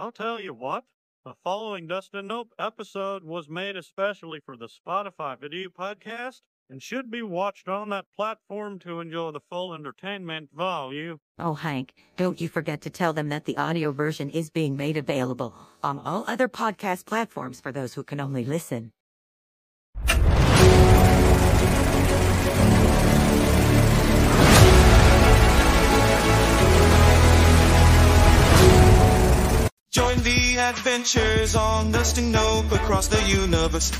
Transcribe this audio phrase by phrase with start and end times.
[0.00, 0.84] I'll tell you what.
[1.26, 7.10] The following Dustin Nope episode was made especially for the Spotify video podcast and should
[7.10, 11.18] be watched on that platform to enjoy the full entertainment value.
[11.38, 14.96] Oh, Hank, don't you forget to tell them that the audio version is being made
[14.96, 18.92] available on all other podcast platforms for those who can only listen.
[29.90, 33.90] Join the adventures on Dustin Nope across the universe.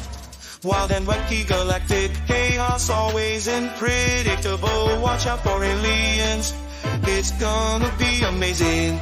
[0.62, 5.00] Wild and wacky galactic chaos, always unpredictable.
[5.02, 6.54] Watch out for aliens.
[7.02, 9.00] It's gonna be amazing.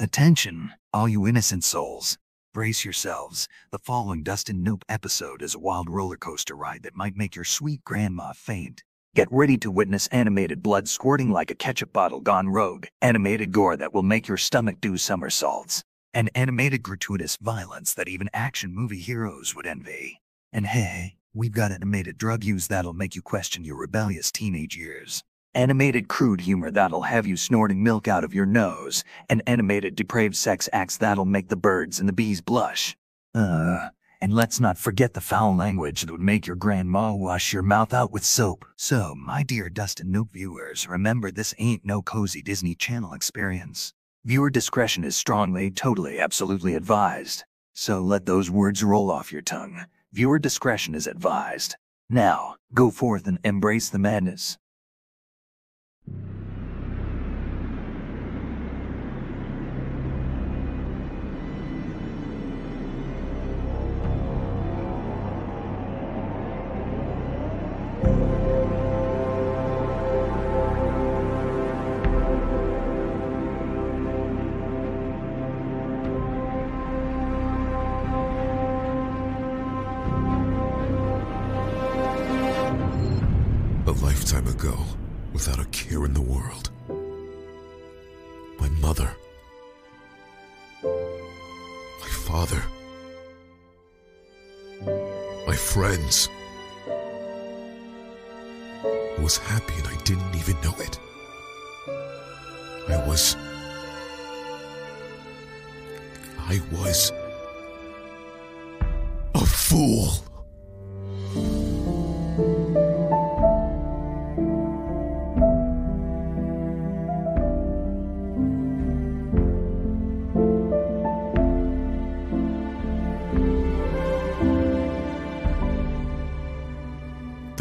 [0.00, 2.16] Attention, all you innocent souls.
[2.54, 3.48] Brace yourselves.
[3.70, 7.44] The following Dustin Nope episode is a wild roller coaster ride that might make your
[7.44, 8.82] sweet grandma faint.
[9.14, 13.76] Get ready to witness animated blood squirting like a ketchup bottle gone rogue, animated gore
[13.76, 15.82] that will make your stomach do somersaults,
[16.14, 20.22] and animated gratuitous violence that even action movie heroes would envy.
[20.50, 25.22] And hey, we've got animated drug use that'll make you question your rebellious teenage years.
[25.54, 30.36] Animated crude humor that'll have you snorting milk out of your nose, and animated depraved
[30.36, 32.96] sex acts that'll make the birds and the bees blush.
[33.34, 33.90] Uh,
[34.22, 37.92] and let's not forget the foul language that would make your grandma wash your mouth
[37.92, 38.64] out with soap.
[38.76, 43.92] So, my dear Dustin Nope viewers, remember this ain't no cozy Disney Channel experience.
[44.24, 47.42] Viewer discretion is strongly, totally, absolutely advised.
[47.74, 49.86] So let those words roll off your tongue.
[50.12, 51.74] Viewer discretion is advised.
[52.08, 54.56] Now, go forth and embrace the madness.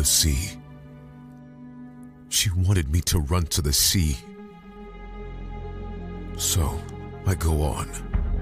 [0.01, 0.49] The sea.
[2.29, 4.17] She wanted me to run to the sea.
[6.37, 6.81] So,
[7.27, 7.87] I go on,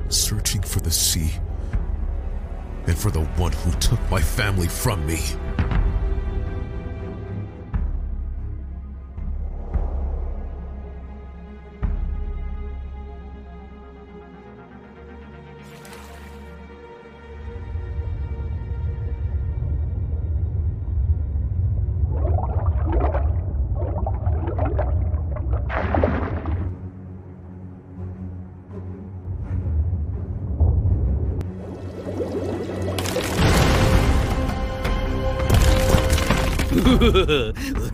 [0.08, 1.34] searching for the sea
[2.88, 5.20] and for the one who took my family from me.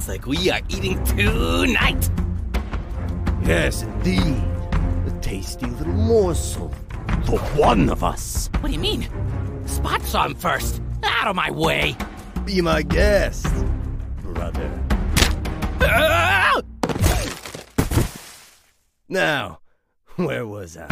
[0.08, 2.10] Like we are eating tonight.
[3.44, 4.44] Yes, indeed.
[5.08, 6.72] A tasty little morsel
[7.26, 8.50] for one of us.
[8.60, 9.10] What do you mean?
[9.66, 10.80] Spot saw him first.
[11.04, 11.96] Out of my way.
[12.46, 13.48] Be my guest,
[14.22, 14.70] brother.
[15.82, 16.62] Ah!
[19.10, 19.60] Now,
[20.18, 20.88] where was I?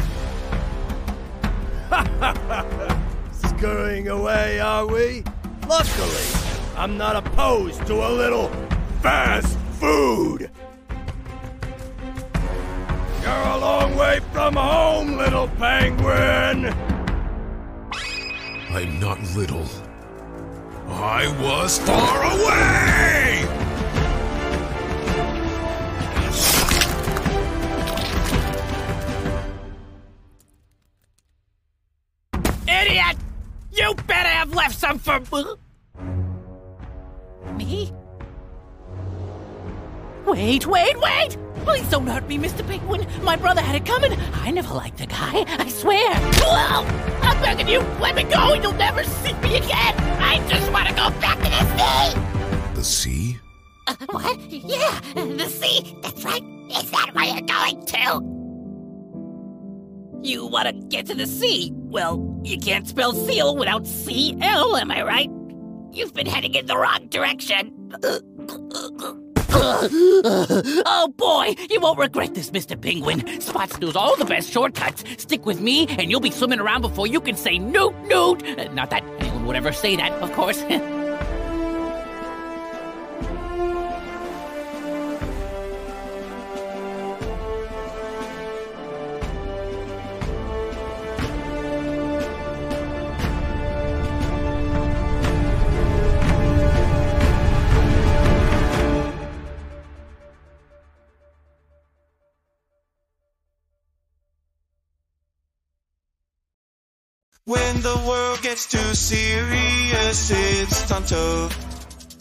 [3.31, 5.23] Scurrying away, are we?
[5.67, 6.25] Luckily,
[6.75, 8.49] I'm not opposed to a little
[9.03, 10.49] fast food.
[13.21, 16.73] You're a long way from home, little penguin.
[18.71, 19.67] I'm not little.
[20.87, 23.45] I was far away!
[32.67, 33.17] Idiot!
[33.73, 35.19] You better have left some for.
[40.43, 41.37] Wait, wait, wait!
[41.63, 42.67] Please don't hurt me, Mr.
[42.67, 43.07] Penguin.
[43.23, 44.11] My brother had it coming.
[44.33, 46.13] I never liked the guy, I swear.
[46.13, 46.83] Whoa!
[47.21, 48.53] I'm begging you, let me go.
[48.53, 49.95] You'll never see me again.
[50.19, 52.75] I just want to go back to the sea.
[52.75, 53.37] The sea?
[53.87, 54.37] Uh, what?
[54.51, 55.97] Yeah, the sea.
[56.01, 56.43] That's right.
[56.71, 58.19] Is that where you're going to?
[60.27, 61.71] You want to get to the sea?
[61.73, 65.29] Well, you can't spell seal without C-L, am I right?
[65.93, 67.93] You've been heading in the wrong direction.
[68.03, 68.19] Uh,
[68.49, 69.13] uh, uh,
[69.55, 72.79] oh boy, you won't regret this, Mr.
[72.79, 73.41] Penguin.
[73.41, 75.03] Spots knows all the best shortcuts.
[75.17, 78.43] Stick with me, and you'll be swimming around before you can say noot noot.
[78.59, 80.63] Uh, not that anyone would ever say that, of course.
[107.45, 111.49] When the world gets too serious, it's time to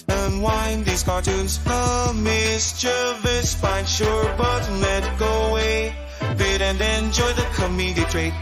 [0.08, 1.60] unwind these cartoons.
[1.64, 5.94] A mischievous fine, sure, but let go away.
[6.36, 8.32] Bid and enjoy the comedic trait.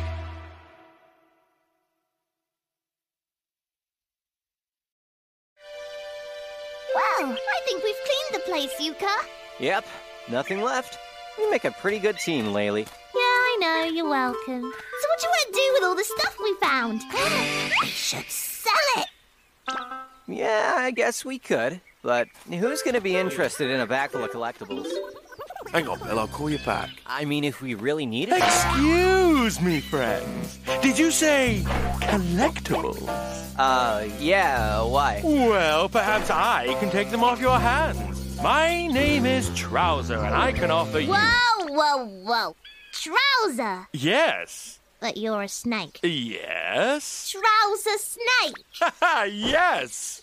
[6.94, 9.14] Well, I think we've cleaned the place, Yooka.
[9.58, 9.84] Yep,
[10.30, 10.98] nothing left.
[11.36, 12.88] We make a pretty good team, Laylee.
[13.60, 14.62] Yeah, I know, you're welcome.
[14.62, 17.02] So what do you want to do with all the stuff we found?
[17.82, 19.06] we should sell it.
[20.26, 21.80] Yeah, I guess we could.
[22.02, 24.88] But who's gonna be interested in a bag full of collectibles?
[25.72, 26.88] Hang on, Bill, I'll call you back.
[27.06, 28.38] I mean, if we really need it.
[28.38, 30.58] Excuse me, friends.
[30.80, 31.62] Did you say
[32.00, 33.06] collectibles?
[33.58, 35.20] Uh, yeah, why?
[35.22, 38.40] Well, perhaps I can take them off your hands.
[38.42, 41.12] My name is Trouser, and I can offer you.
[41.12, 42.56] Whoa, whoa, whoa.
[43.04, 43.88] Trouser.
[43.92, 44.78] Yes.
[45.00, 46.00] But you're a snake.
[46.02, 47.30] Yes.
[47.32, 48.64] Trouser snake.
[48.78, 50.20] Haha, yes.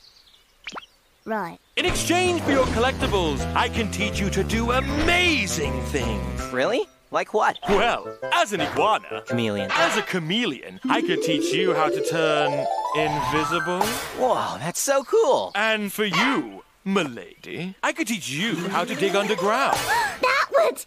[1.26, 1.58] Right.
[1.76, 6.42] In exchange for your collectibles, I can teach you to do amazing things.
[6.54, 6.86] Really?
[7.10, 7.58] Like what?
[7.68, 9.72] Well, as an iguana, Chameleon.
[9.74, 12.52] as a chameleon, I could teach you how to turn
[12.96, 13.82] invisible.
[14.20, 15.52] Whoa, that's so cool.
[15.56, 19.78] And for you, milady, I could teach you how to dig underground.
[20.22, 20.86] That would.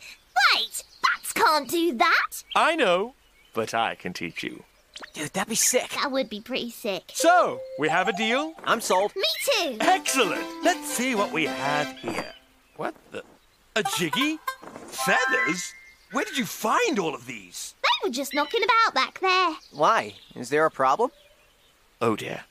[0.54, 0.82] Wait,
[1.30, 2.42] bats can't do that.
[2.54, 3.14] I know,
[3.54, 4.64] but I can teach you.
[5.14, 5.90] Dude, that'd be sick.
[5.90, 7.04] That would be pretty sick.
[7.14, 8.54] So, we have a deal?
[8.64, 9.12] I'm sold.
[9.16, 9.76] Me too.
[9.80, 10.44] Excellent!
[10.62, 12.34] Let's see what we have here.
[12.76, 13.22] What the?
[13.76, 14.38] A jiggy?
[14.86, 15.72] Feathers?
[16.12, 17.74] Where did you find all of these?
[17.82, 19.56] They were just knocking about back there.
[19.72, 20.14] Why?
[20.34, 21.10] Is there a problem?
[22.00, 22.44] Oh dear.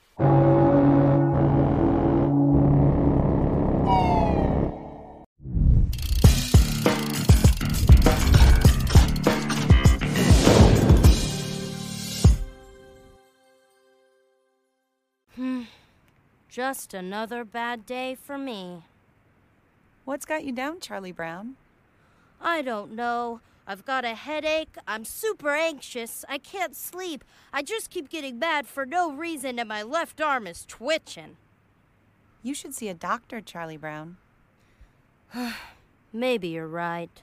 [16.60, 18.84] Just another bad day for me.
[20.04, 21.56] What's got you down, Charlie Brown?
[22.42, 23.40] I don't know.
[23.66, 24.76] I've got a headache.
[24.86, 26.26] I'm super anxious.
[26.28, 27.24] I can't sleep.
[27.54, 31.38] I just keep getting mad for no reason, and my left arm is twitching.
[32.44, 34.18] You should see a doctor, Charlie Brown.
[36.12, 37.22] Maybe you're right.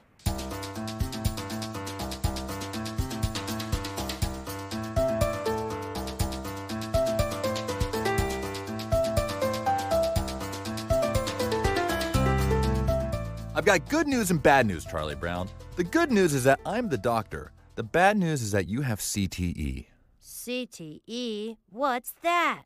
[13.67, 15.49] Got good news and bad news, Charlie Brown.
[15.75, 17.51] The good news is that I'm the doctor.
[17.75, 19.87] The bad news is that you have CTE,
[20.23, 21.57] CTE?
[21.69, 22.63] What's that?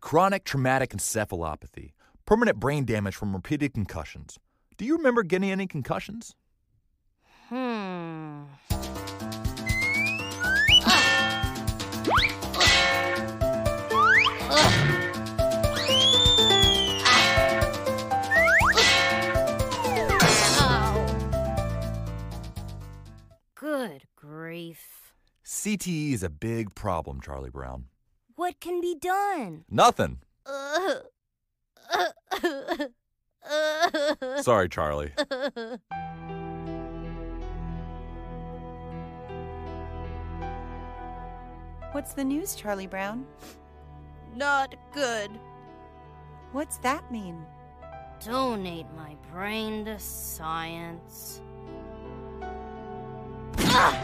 [0.00, 1.92] chronic traumatic encephalopathy,
[2.24, 4.38] permanent brain damage from repeated concussions.
[4.78, 6.34] Do you remember getting any concussions?
[7.50, 8.44] Hmm.
[25.64, 27.86] CTE is a big problem, Charlie Brown.
[28.36, 29.64] What can be done?
[29.70, 30.18] Nothing.
[34.42, 35.12] Sorry, Charlie.
[41.92, 43.24] What's the news, Charlie Brown?
[44.36, 45.30] Not good.
[46.52, 47.42] What's that mean?
[48.22, 51.40] Donate my brain to science.
[53.56, 54.03] Get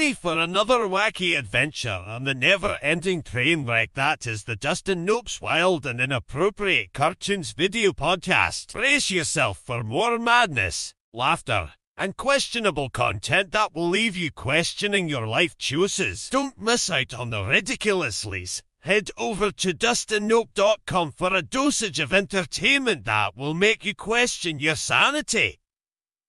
[0.00, 5.04] ready for another wacky adventure on the never ending train wreck that is the Dustin
[5.04, 8.72] Nope's Wild and Inappropriate Cartoons video podcast.
[8.72, 15.26] Brace yourself for more madness, laughter, and questionable content that will leave you questioning your
[15.26, 16.30] life choices.
[16.30, 23.04] Don't miss out on the ridiculouslies, head over to dustinnope.com for a dosage of entertainment
[23.04, 25.60] that will make you question your sanity.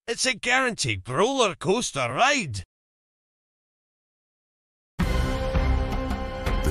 [0.09, 2.65] It's a guaranteed roller coaster ride.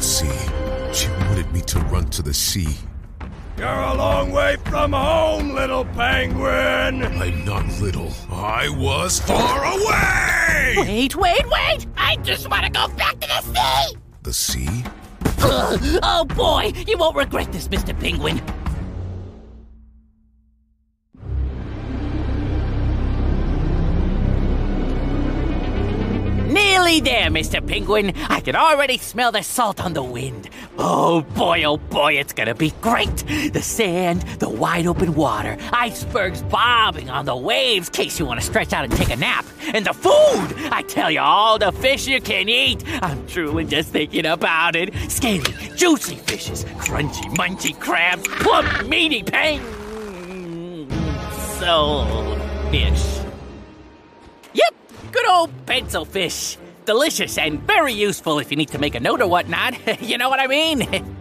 [0.00, 0.94] The sea.
[0.94, 2.74] She wanted me to run to the sea.
[3.58, 7.04] You're a long way from home, little penguin!
[7.04, 8.10] I'm not little.
[8.30, 10.74] I was far away!
[10.78, 11.86] Wait, wait, wait!
[11.98, 13.96] I just want to go back to the sea!
[14.22, 14.84] The sea?
[15.42, 15.98] Ugh.
[16.02, 17.92] Oh boy, you won't regret this, Mr.
[18.00, 18.40] Penguin.
[26.50, 27.64] Nearly there, Mr.
[27.64, 28.12] Penguin.
[28.28, 30.50] I can already smell the salt on the wind.
[30.78, 33.24] Oh boy, oh boy, it's gonna be great.
[33.52, 38.40] The sand, the wide open water, icebergs bobbing on the waves, in case you want
[38.40, 39.46] to stretch out and take a nap.
[39.72, 40.56] And the food!
[40.72, 42.82] I tell you, all the fish you can eat.
[43.00, 44.92] I'm drooling just thinking about it.
[45.08, 49.60] Scaly, juicy fishes, crunchy, munchy crabs, plump, meaty pang.
[51.60, 52.36] So,
[52.72, 53.20] fish.
[54.52, 54.74] Yep,
[55.12, 56.56] good old pencil fish.
[56.84, 59.74] Delicious and very useful if you need to make a note or whatnot.
[60.02, 61.16] you know what I mean?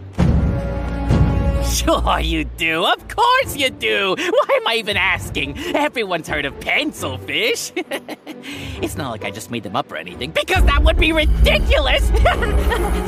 [1.70, 2.84] Sure you do.
[2.84, 4.16] Of course you do.
[4.18, 5.56] Why am I even asking?
[5.58, 7.70] Everyone's heard of pencil fish.
[7.76, 12.08] it's not like I just made them up or anything, because that would be ridiculous.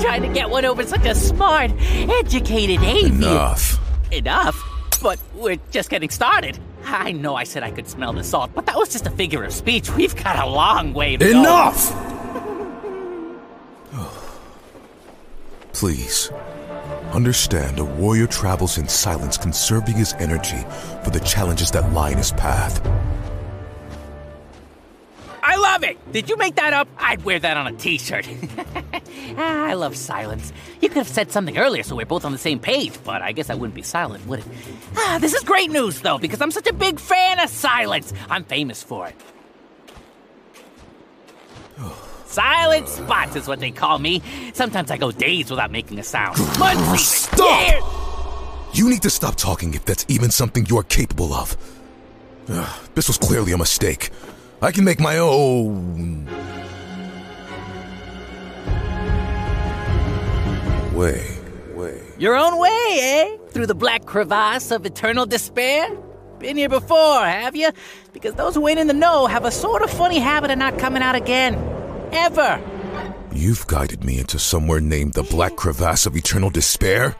[0.01, 3.17] Trying to get one over such a smart, educated avian.
[3.17, 3.81] Enough.
[4.13, 4.57] Enough?
[5.03, 6.57] But we're just getting started.
[6.93, 9.43] I know I said I could smell the salt, but that was just a figure
[9.45, 9.91] of speech.
[9.91, 11.41] We've got a long way to go.
[11.41, 11.93] Enough!
[15.73, 16.31] Please.
[17.13, 20.65] Understand a warrior travels in silence, conserving his energy
[21.03, 22.81] for the challenges that lie in his path.
[25.73, 26.13] Love it!
[26.13, 26.87] Did you make that up?
[26.99, 28.29] I'd wear that on a t shirt.
[29.39, 30.53] ah, I love silence.
[30.83, 33.33] You could have said something earlier so we're both on the same page, but I
[33.33, 34.45] guess I wouldn't be silent, would it?
[34.99, 38.13] Ah, this is great news, though, because I'm such a big fan of silence.
[38.29, 39.15] I'm famous for it.
[42.27, 44.21] Silent spots is what they call me.
[44.53, 46.39] Sometimes I go days without making a sound.
[46.59, 47.03] Months.
[47.03, 47.71] Stop!
[47.71, 47.83] Years.
[48.75, 51.57] You need to stop talking if that's even something you're capable of.
[52.95, 54.11] This was clearly a mistake.
[54.63, 56.13] I can make my own.
[61.03, 61.39] way.
[61.75, 62.01] Way.
[62.19, 63.37] Your own way, eh?
[63.51, 65.91] Through the black crevasse of eternal despair?
[66.39, 67.71] Been here before, have you?
[68.13, 70.79] Because those who ain't in the know have a sort of funny habit of not
[70.79, 71.55] coming out again.
[72.13, 72.61] Ever.
[73.33, 77.17] You've guided me into somewhere named the Black Crevasse of Eternal Despair?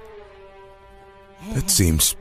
[1.55, 2.15] That seems.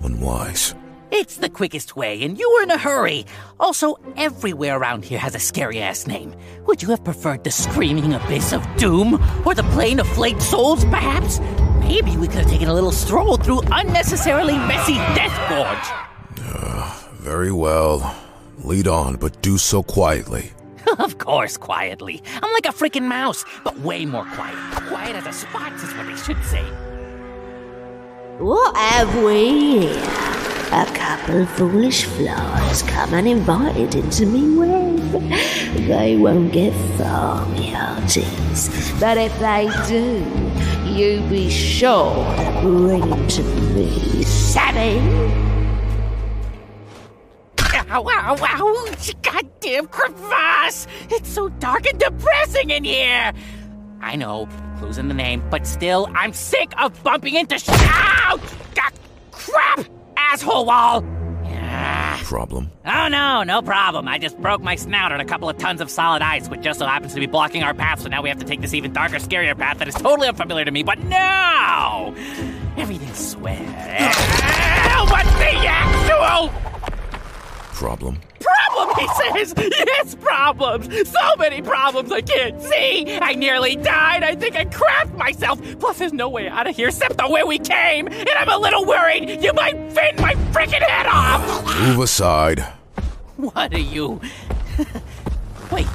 [0.00, 0.74] unwise.
[1.16, 3.24] It's the quickest way, and you were in a hurry.
[3.60, 6.34] Also, everywhere around here has a scary ass name.
[6.66, 9.22] Would you have preferred the screaming abyss of doom?
[9.46, 11.38] Or the plain of flayed souls, perhaps?
[11.78, 16.48] Maybe we could have taken a little stroll through unnecessarily messy Death Gorge.
[17.20, 18.16] Very well.
[18.64, 20.50] Lead on, but do so quietly.
[20.98, 22.24] of course, quietly.
[22.42, 24.56] I'm like a freaking mouse, but way more quiet.
[24.88, 26.64] Quiet as a spot is what they should say.
[28.40, 30.53] What have we here?
[30.74, 35.22] A couple of foolish flies come uninvited into me web.
[35.86, 38.70] They won't get far, me hearties.
[38.98, 40.26] But if they do,
[40.90, 44.98] you be sure to bring it to me, savvy?
[47.60, 48.94] Ow, ow, ow!
[49.22, 50.88] Goddamn crevasse!
[51.08, 53.32] It's so dark and depressing in here!
[54.00, 58.40] I know, clues in the name, but still, I'm sick of bumping into Ouch!
[58.76, 58.90] Ah,
[59.30, 59.86] crap!
[60.16, 61.04] Asshole wall!
[62.24, 62.70] Problem?
[62.86, 64.08] Oh no, no problem.
[64.08, 66.78] I just broke my snout on a couple of tons of solid ice, which just
[66.78, 68.92] so happens to be blocking our path, so now we have to take this even
[68.92, 72.14] darker, scarier path that is totally unfamiliar to me, but no!
[72.76, 73.60] Everything's sweat.
[75.10, 76.50] What's the actual
[77.74, 78.20] Problem?
[78.74, 79.54] problem, he says!
[79.56, 80.88] Yes, problems!
[81.10, 83.18] So many problems I can't see!
[83.20, 84.22] I nearly died!
[84.22, 85.60] I think I crapped myself!
[85.78, 88.06] Plus, there's no way out of here except the way we came!
[88.06, 91.64] And I'm a little worried you might fin my freaking head off!
[91.80, 92.60] Move aside.
[93.36, 94.20] What are you?
[95.72, 95.86] Wait,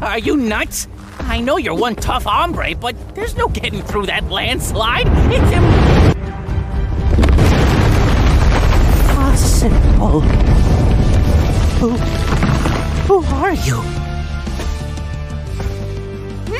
[0.00, 0.88] are you nuts?
[1.20, 5.06] I know you're one tough hombre, but there's no getting through that landslide!
[5.32, 5.52] It's
[9.62, 10.51] impossible.
[11.82, 11.96] Who,
[13.08, 13.82] who are you?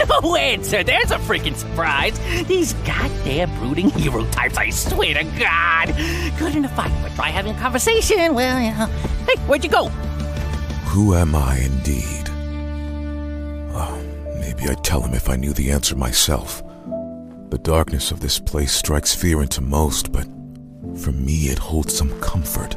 [0.08, 0.82] No answer.
[0.82, 2.18] There's a freaking surprise.
[2.48, 5.94] These goddamn brooding hero types, I swear to God.
[6.40, 8.34] Good in a fight, but try having a conversation.
[8.34, 8.86] Well, you know.
[9.24, 9.90] Hey, where'd you go?
[10.90, 12.28] Who am I indeed?
[13.76, 14.04] Oh,
[14.40, 16.64] maybe I'd tell him if I knew the answer myself.
[17.50, 20.26] The darkness of this place strikes fear into most, but
[20.98, 22.74] for me it holds some comfort.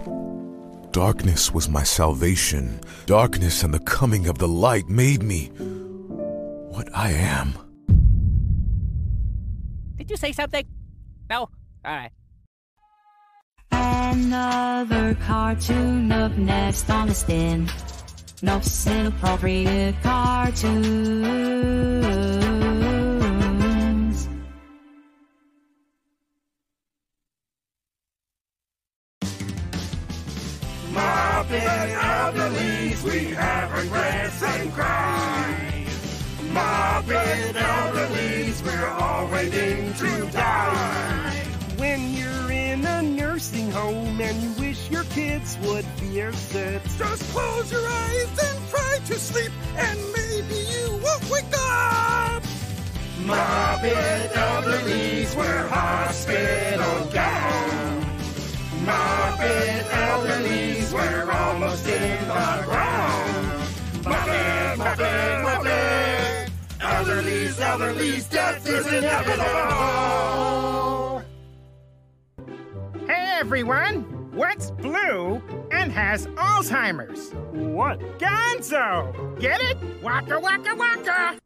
[0.96, 2.80] Darkness was my salvation.
[3.06, 5.48] Darkness and the coming of the light made me
[6.70, 7.54] what I am.
[9.98, 10.66] Did you say something?
[11.30, 11.40] No?
[11.40, 11.50] All
[11.84, 12.12] right.
[13.72, 17.70] Another cartoon up next on the stand.
[18.42, 21.26] No inappropriate cartoons.
[31.56, 36.24] Muppet elderlies, we have regrets and cries.
[36.52, 41.32] Muppet elderlies, we're all waiting to die.
[41.78, 47.24] When you're in a nursing home and you wish your kids would be sits, Just
[47.32, 52.44] close your eyes and try to sleep, and maybe you won't wake up.
[53.24, 58.05] Muppet elderlies, wear hospital gowns.
[58.86, 63.48] Muppet elderlies, we're almost in the ground.
[64.04, 66.52] Mopping, mopping, mopping.
[66.80, 71.24] Elderlies, elderlies, death is inevitable.
[73.08, 74.04] Hey everyone!
[74.36, 77.32] What's blue and has Alzheimer's?
[77.54, 78.00] What?
[78.20, 79.12] Gonzo!
[79.40, 79.78] Get it?
[80.04, 81.40] Waka waka waka!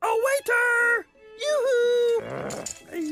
[0.00, 1.06] Oh, waiter!
[1.42, 2.22] Yoo-hoo!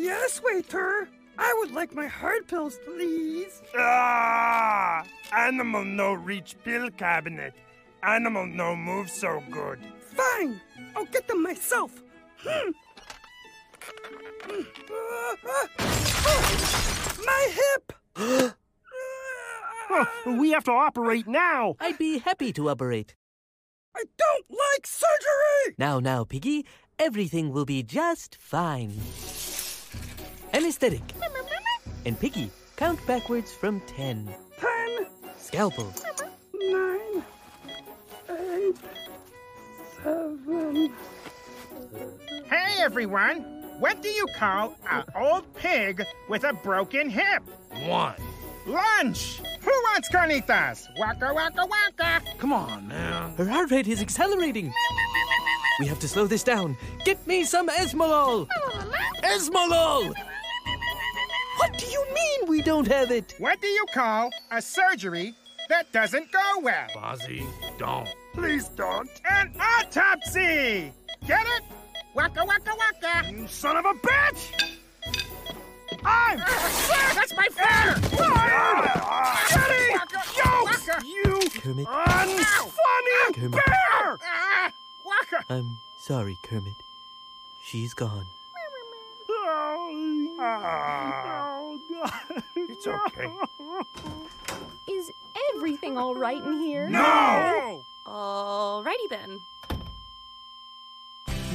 [0.03, 1.09] yes, waiter.
[1.39, 3.63] I would like my hard pills, please.
[3.77, 7.55] Ah, animal no reach pill cabinet.
[8.03, 9.79] Animal no move so good.
[10.01, 10.61] Fine.
[10.97, 12.03] I'll get them myself.
[12.39, 12.71] Hmm.
[17.25, 17.93] my hip!
[20.27, 21.77] we have to operate now!
[21.81, 23.15] I'd be happy to operate.
[23.97, 25.75] I don't like surgery!
[25.79, 26.67] Now, now, Piggy,
[26.99, 29.01] everything will be just fine.
[30.53, 31.03] Anesthetic.
[32.05, 34.29] And Piggy, count backwards from ten.
[34.59, 35.07] Ten,
[35.39, 35.93] Scalpel.
[36.55, 37.25] Nine.
[38.31, 38.77] Eight.
[40.03, 40.93] Seven.
[42.51, 43.41] Hey everyone!
[43.79, 47.43] What do you call an old pig with a broken hip?
[47.87, 48.15] One.
[48.67, 49.41] Lunch!
[49.61, 50.87] Who wants carnitas?
[50.99, 52.23] Waka waka waka!
[52.39, 53.33] Come on now.
[53.37, 54.73] Her heart rate is accelerating.
[55.81, 56.77] We have to slow this down.
[57.05, 58.47] Get me some Esmolol!
[59.23, 60.15] Esmolol!
[62.53, 63.35] We don't have it?
[63.39, 65.33] What do you call a surgery
[65.71, 66.87] that doesn't go well?
[66.95, 67.47] Fozzie,
[67.79, 68.07] don't.
[68.35, 69.09] Please don't.
[69.25, 70.93] An autopsy!
[71.27, 71.63] Get it?
[72.15, 73.33] Waka waka waka!
[73.33, 74.71] You son of a bitch!
[76.05, 76.41] I'm
[77.15, 77.95] That's my fare!
[79.49, 79.97] Getty!
[80.67, 81.07] Waka!
[81.07, 83.53] You Kermit, unfunny Kermit.
[83.53, 84.19] bear!
[84.23, 84.71] Ah,
[85.07, 85.45] waka!
[85.49, 86.77] I'm sorry, Kermit.
[87.65, 88.27] She's gone.
[89.45, 89.89] Oh,
[92.57, 93.29] it's okay.
[94.87, 95.13] Is
[95.55, 96.89] everything all right in here?
[96.89, 97.85] No!
[98.07, 99.41] Alrighty then.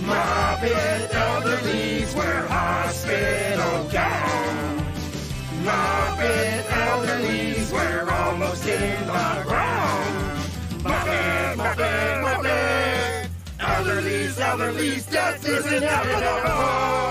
[0.02, 5.34] Muppet elderlies, wear hospital gowns.
[5.64, 10.40] Muppet elderlies, we're almost in the ground.
[10.84, 13.30] Mopping, mopping, mopping.
[13.60, 17.07] Elderlies, elderlies, death is inevitable.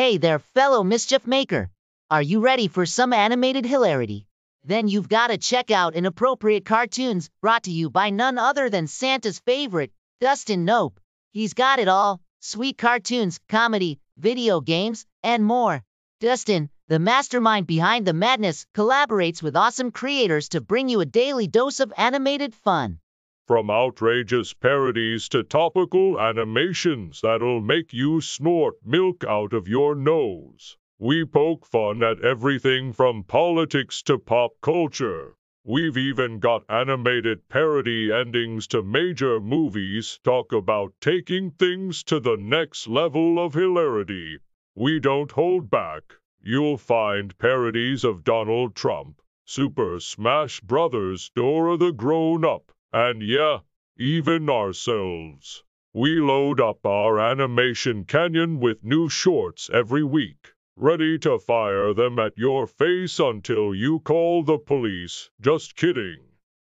[0.00, 1.70] Hey there, fellow mischief maker.
[2.08, 4.28] Are you ready for some animated hilarity?
[4.62, 8.86] Then you've got to check out Inappropriate Cartoons, brought to you by none other than
[8.86, 11.00] Santa's favorite, Dustin Nope.
[11.32, 15.82] He's got it all sweet cartoons, comedy, video games, and more.
[16.20, 21.48] Dustin, the mastermind behind the madness, collaborates with awesome creators to bring you a daily
[21.48, 23.00] dose of animated fun.
[23.48, 30.76] From outrageous parodies to topical animations that'll make you snort milk out of your nose.
[30.98, 35.34] We poke fun at everything from politics to pop culture.
[35.64, 42.36] We've even got animated parody endings to major movies talk about taking things to the
[42.36, 44.40] next level of hilarity.
[44.74, 46.02] We don't hold back.
[46.42, 53.58] You'll find parodies of Donald Trump, Super Smash Brothers, Dora the Grown Up, and yeah,
[53.98, 55.62] even ourselves.
[55.92, 62.18] We load up our animation canyon with new shorts every week, ready to fire them
[62.18, 65.30] at your face until you call the police.
[65.40, 66.18] Just kidding.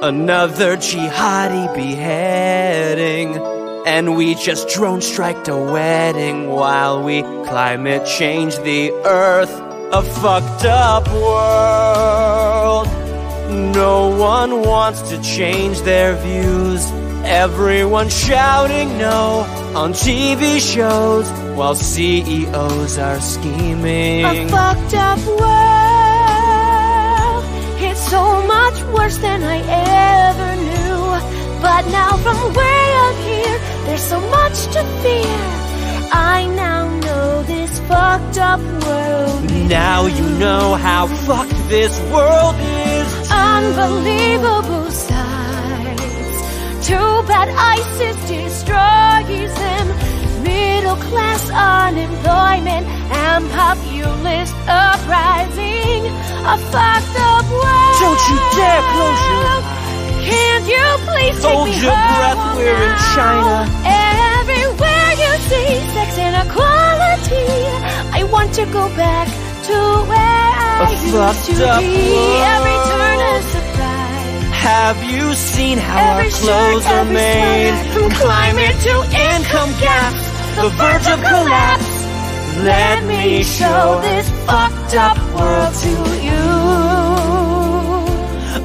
[0.00, 3.36] Another jihadi beheading.
[3.84, 9.50] And we just drone striked a wedding while we climate change the earth.
[9.92, 13.03] A fucked up world.
[13.48, 16.90] No one wants to change their views.
[17.24, 24.24] Everyone shouting no on TV shows while CEOs are scheming.
[24.24, 25.44] A fucked up world.
[27.82, 29.58] It's so much worse than I
[30.28, 30.84] ever knew.
[31.60, 35.38] But now from way up here, there's so much to fear.
[36.12, 39.50] I now know this fucked up world.
[39.68, 42.93] Now you know how fucked this world is.
[43.54, 46.38] Unbelievable sights.
[46.88, 49.86] Too bad ISIS destroys them.
[50.42, 56.02] Middle class unemployment and populist uprising.
[56.52, 57.96] A fucked up world.
[58.02, 59.84] Don't you dare close your eyes.
[60.28, 62.94] Can't you please take Hold me your breath, home we're in?
[63.14, 63.56] China.
[63.86, 67.48] Everywhere you see sex inequality,
[68.18, 69.28] I want to go back
[69.68, 69.76] to
[70.10, 72.42] where A fucked up world.
[72.52, 74.50] Every turn a surprise.
[74.68, 77.92] Have you seen how Every our clothes shirt, are made?
[77.92, 78.94] from climate to
[79.30, 80.22] income gaps,
[80.60, 81.92] the verge of collapse.
[82.64, 85.94] Let me show this fucked up world to
[86.26, 86.44] you.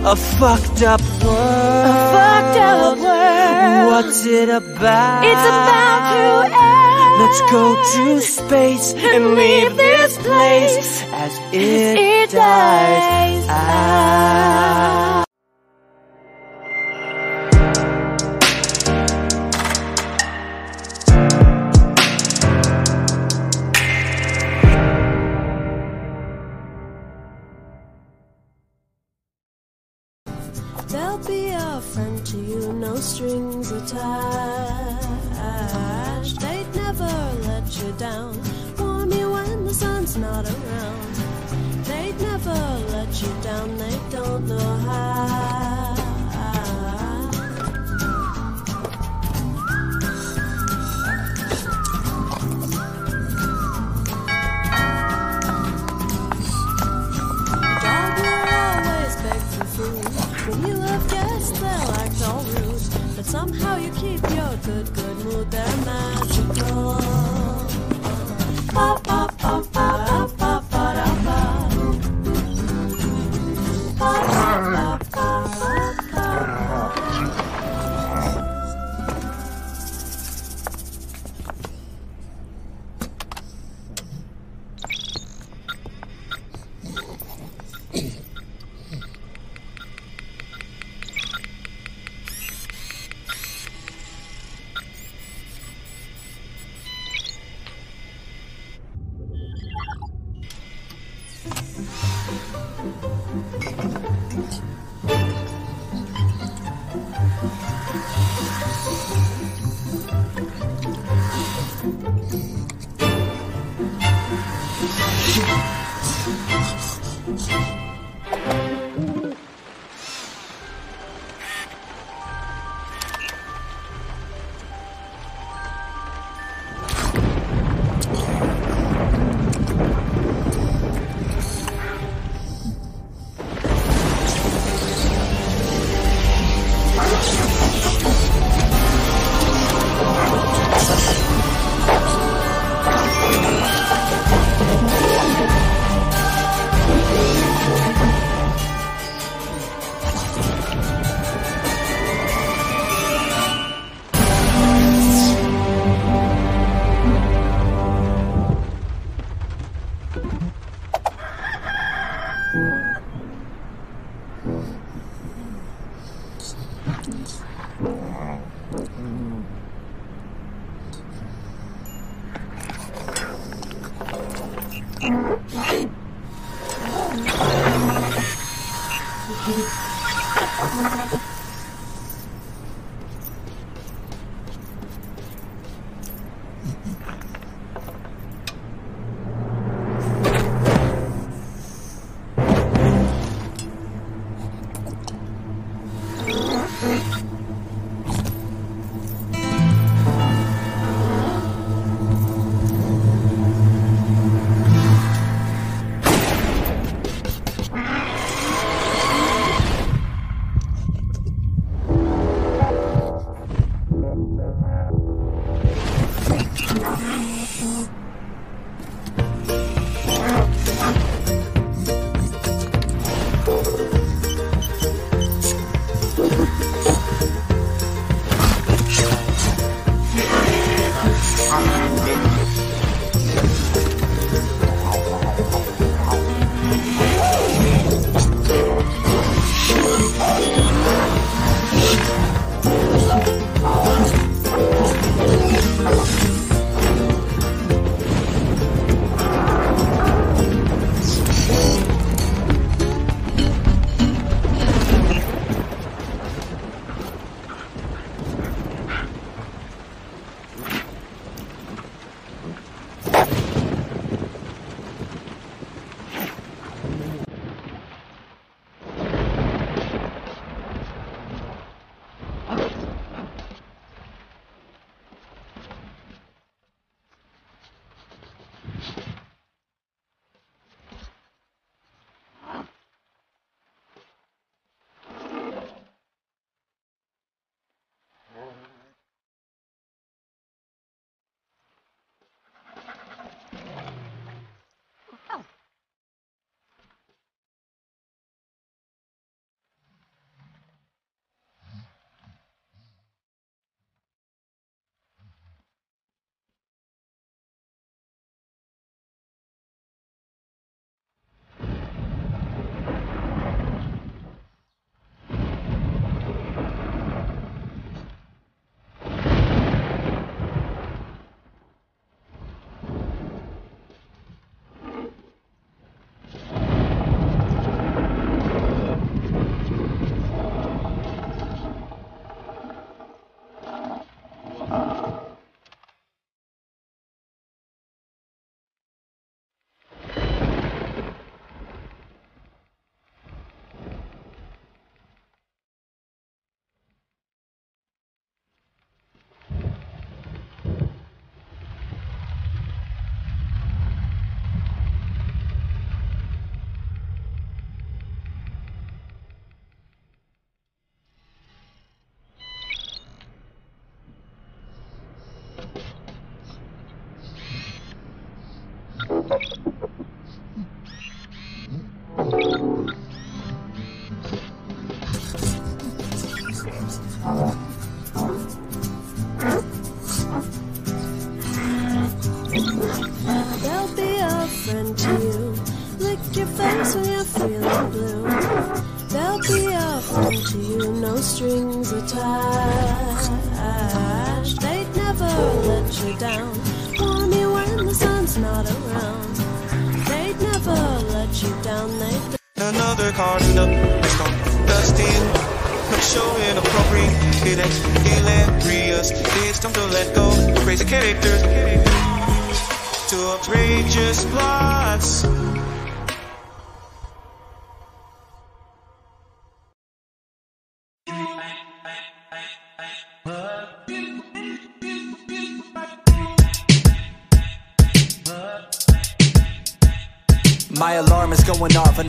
[0.06, 1.86] A fucked up world.
[1.86, 3.88] A fucked up world.
[3.92, 5.24] What's it about?
[5.26, 6.99] It's about to end.
[7.20, 13.46] Let's go to space and leave this place as it, It dies.
[13.46, 13.99] dies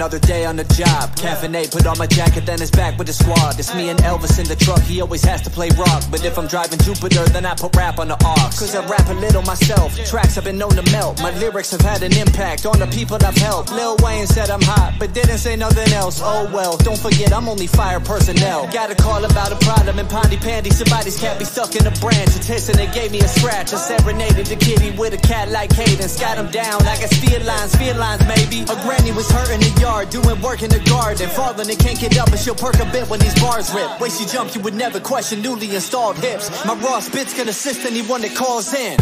[0.00, 1.10] another day on the job.
[1.18, 3.58] Caffeinate, put on my jacket, then it's back with the squad.
[3.58, 6.04] It's me and Elvis in the truck, he always has to play rock.
[6.08, 8.48] But if I'm driving Jupiter, then I put rap on the aux.
[8.54, 11.20] Cause I rap a little myself, tracks have been known to melt.
[11.20, 13.72] My lyrics have had an impact on the people I've helped.
[13.72, 16.20] Lil Wayne said I'm hot, but didn't say nothing else.
[16.22, 18.70] Oh well, don't forget I'm only fire personnel.
[18.70, 22.30] Got a call about a problem in Pontypandy, somebody's cat be stuck in a branch.
[22.38, 23.72] It's hissing, they gave me a scratch.
[23.74, 26.20] I serenaded the kitty with a cat like cadence.
[26.20, 28.62] Got him down, I got spear lines, fear lines maybe.
[28.70, 31.28] A granny was hurt in the yard, doing work in the garden.
[31.30, 34.00] Falling and can't get up, but she'll perk a bit when these bars rip.
[34.00, 36.50] Way she jump, you would never question newly installed hips.
[36.64, 38.96] My raw spits can assist anyone that calls in.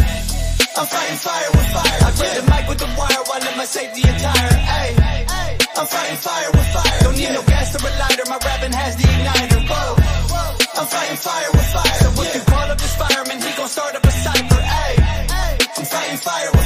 [0.77, 1.99] I'm fighting fire with fire.
[2.07, 4.53] I grab the mic with the wire while in my safety attire.
[4.53, 5.25] Ay,
[5.75, 6.99] I'm fighting fire with fire.
[7.01, 8.25] Don't need no gas or a lighter.
[8.29, 9.61] My rapping has the igniter.
[9.67, 11.95] Whoa, I'm fighting fire with fire.
[11.99, 14.61] So if you call up this fireman, he gon' start up a cipher.
[14.61, 14.95] Ay,
[15.77, 16.58] I'm fighting fire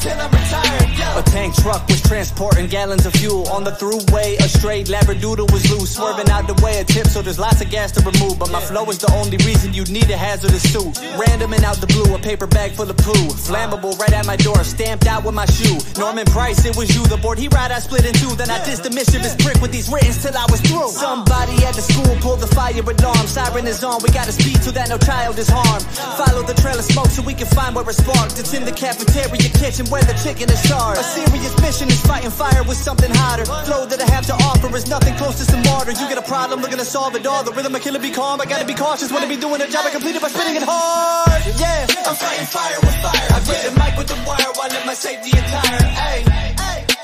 [0.00, 0.88] till I'm retired.
[0.98, 1.18] Yo.
[1.18, 4.38] A tank truck was transporting gallons of fuel on the throughway.
[4.38, 7.70] A straight labradoodle was loose, swerving out the way of tip, so there's lots of
[7.70, 8.38] gas to remove.
[8.38, 10.98] But my flow is the only reason you need a hazardous suit.
[11.18, 13.28] Random and out the blue, a paper bag full of poo.
[13.48, 15.78] Flammable right at my door, stamped out with my shoe.
[15.98, 17.02] Norman Price, it was you.
[17.06, 18.34] The board he ride, I split in two.
[18.36, 20.90] Then I dissed the mischievous prick with these writtens till I was through.
[20.90, 23.26] Somebody at the school pulled the fire alarm.
[23.26, 25.84] Siren is on, we gotta speed so that no child is harmed.
[26.16, 28.38] Follow the trail of smoke so we can find where it sparked.
[28.38, 30.98] It's in the cafeteria kitchen where the chicken is charred.
[30.98, 33.44] A serious mission is fighting fire with something hotter.
[33.44, 35.92] Flow that I have to offer is nothing close to some martyr.
[35.92, 37.42] You get a problem, looking to solve it all.
[37.44, 38.40] The rhythm of killer be calm.
[38.40, 40.64] I gotta be cautious when I be doing a job I completed by spinning it
[40.64, 41.42] hard.
[41.56, 43.28] Yeah, I'm fighting fire with fire.
[43.32, 45.82] I grab the mic with the wire while in my safety attire.
[45.96, 46.24] Ay,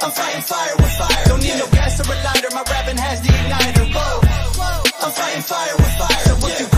[0.02, 1.24] I'm fighting fire with fire.
[1.26, 2.50] Don't need no gas or a lighter.
[2.52, 3.86] My rapping has the igniter.
[3.94, 6.22] Whoa, I'm fighting fire with fire.
[6.28, 6.73] So if you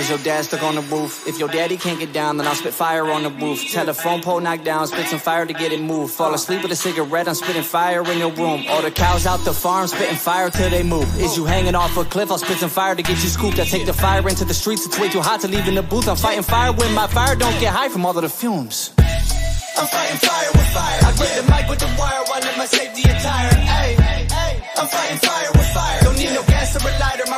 [0.00, 1.28] Is your dad stuck on the roof?
[1.28, 3.70] If your daddy can't get down, then I'll spit fire on the roof.
[3.70, 6.14] Telephone pole knocked down, spit some fire to get it moved.
[6.14, 8.64] Fall asleep with a cigarette, I'm spitting fire in your room.
[8.70, 11.04] All the cows out the farm, spitting fire till they move.
[11.20, 12.30] Is you hanging off a cliff?
[12.30, 13.58] I'll spit some fire to get you scooped.
[13.60, 15.82] I take the fire into the streets, it's way too hot to leave in the
[15.82, 16.08] booth.
[16.08, 18.94] I'm fighting fire when my fire don't get high from all of the fumes.
[18.96, 20.98] I'm fighting fire with fire.
[21.04, 23.50] I grab the mic with the wire while in my safety attire.
[23.52, 26.00] Ay, I'm fighting fire with fire.
[26.04, 27.29] Don't need no gas or a lighter.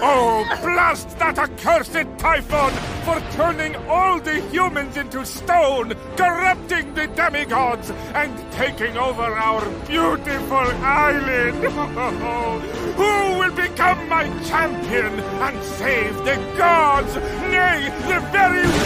[0.00, 2.72] Oh, blast that accursed Typhon
[3.04, 10.56] for turning all the humans into stone, corrupting the demigods, and taking over our beautiful
[10.56, 11.56] island.
[12.98, 17.14] Who will become my champion and save the gods,
[17.50, 18.78] nay, the very world?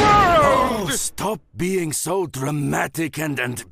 [0.85, 3.65] Oh, stop being so dramatic and and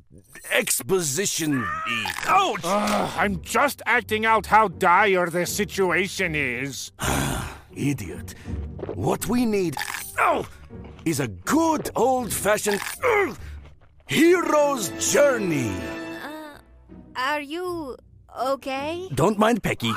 [0.49, 2.05] exposition E.
[2.25, 2.65] Ouch!
[2.65, 6.91] I'm just acting out how dire the situation is.
[7.75, 8.35] Idiot.
[8.95, 9.75] What we need
[10.17, 10.47] oh,
[11.05, 12.81] is a good old fashioned
[14.07, 15.71] hero's journey.
[16.21, 16.57] Uh,
[17.15, 17.95] are you
[18.39, 19.07] okay?
[19.15, 19.95] Don't mind Pecky.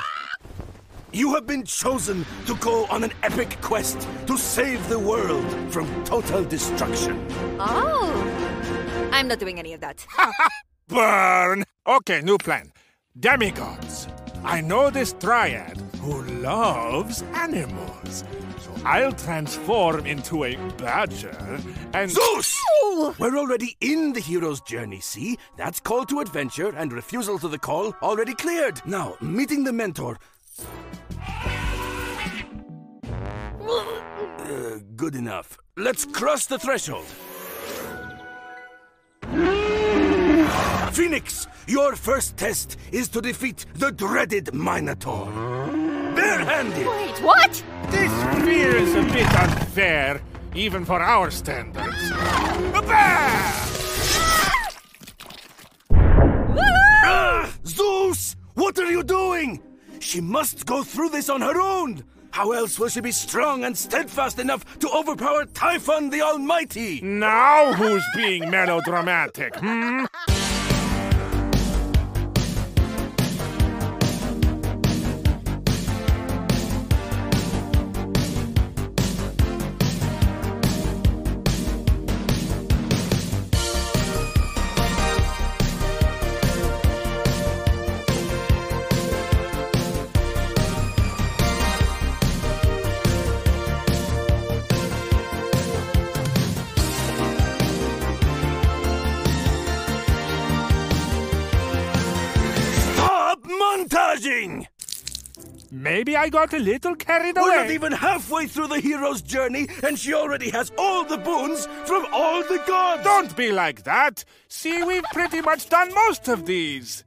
[1.12, 5.86] You have been chosen to go on an epic quest to save the world from
[6.04, 7.26] total destruction.
[7.58, 8.53] Oh,
[9.12, 10.06] I'm not doing any of that.
[10.88, 11.64] Burn!
[11.86, 12.72] Okay, new plan.
[13.18, 14.08] Demigods.
[14.44, 18.24] I know this dryad who loves animals.
[18.58, 21.60] So I'll transform into a badger
[21.94, 22.10] and.
[22.10, 22.60] Zeus!
[23.18, 25.38] We're already in the hero's journey, see?
[25.56, 28.80] That's call to adventure and refusal to the call already cleared.
[28.86, 30.18] Now, meeting the mentor.
[34.44, 35.56] Uh, good enough.
[35.76, 37.06] Let's cross the threshold.
[40.94, 45.26] Phoenix, your first test is to defeat the dreaded Minotaur.
[46.14, 46.86] Barehanded!
[46.86, 47.64] Wait, what?
[47.90, 48.12] This
[48.44, 50.22] feels a bit unfair,
[50.54, 51.96] even for our standards.
[52.12, 53.28] A bear!
[57.06, 58.36] Ah, Zeus!
[58.54, 59.60] What are you doing?
[59.98, 62.04] She must go through this on her own.
[62.30, 67.00] How else will she be strong and steadfast enough to overpower Typhon the Almighty?
[67.00, 70.04] Now who's being melodramatic, hmm?
[105.94, 107.50] Maybe I got a little carried away.
[107.50, 111.68] We're not even halfway through the hero's journey, and she already has all the boons
[111.84, 113.04] from all the gods!
[113.04, 114.24] Don't be like that.
[114.48, 117.04] See, we've pretty much done most of these.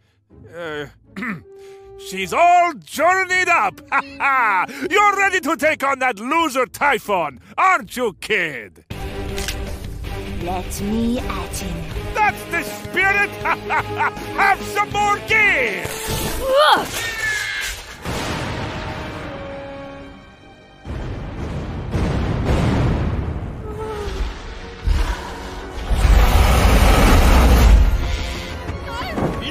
[0.58, 0.86] Uh,
[1.98, 3.82] she's all journeyed up.
[3.92, 4.66] Ha ha!
[4.90, 8.86] You're ready to take on that loser Typhon, aren't you, kid?
[10.44, 12.14] Let me at him.
[12.14, 13.30] That's the spirit!
[13.42, 14.10] Ha ha ha!
[14.38, 17.17] Have some more gear!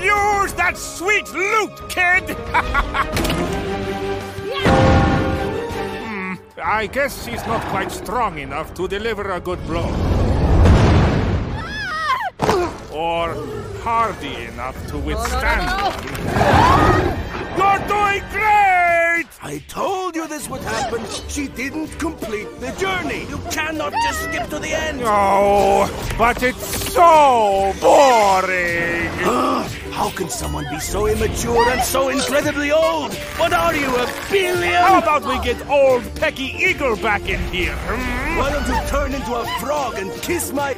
[0.06, 2.24] Use that sweet loot, kid!
[6.06, 9.88] Hmm, I guess she's not quite strong enough to deliver a good blow.
[12.92, 13.34] Or
[13.82, 15.66] hardy enough to withstand.
[17.56, 19.26] You're doing great!
[19.42, 21.02] I told you this would happen.
[21.28, 23.26] She didn't complete the journey.
[23.28, 25.00] You cannot just skip to the end.
[25.04, 25.88] Oh,
[26.18, 29.06] but it's so boring!
[29.96, 33.14] How can someone be so immature and so incredibly old?
[33.38, 34.74] What are you, a billion?
[34.74, 37.74] How about we get old Pecky Eagle back in here?
[37.74, 38.38] hmm?
[38.38, 40.76] Why don't you turn into a frog and kiss my...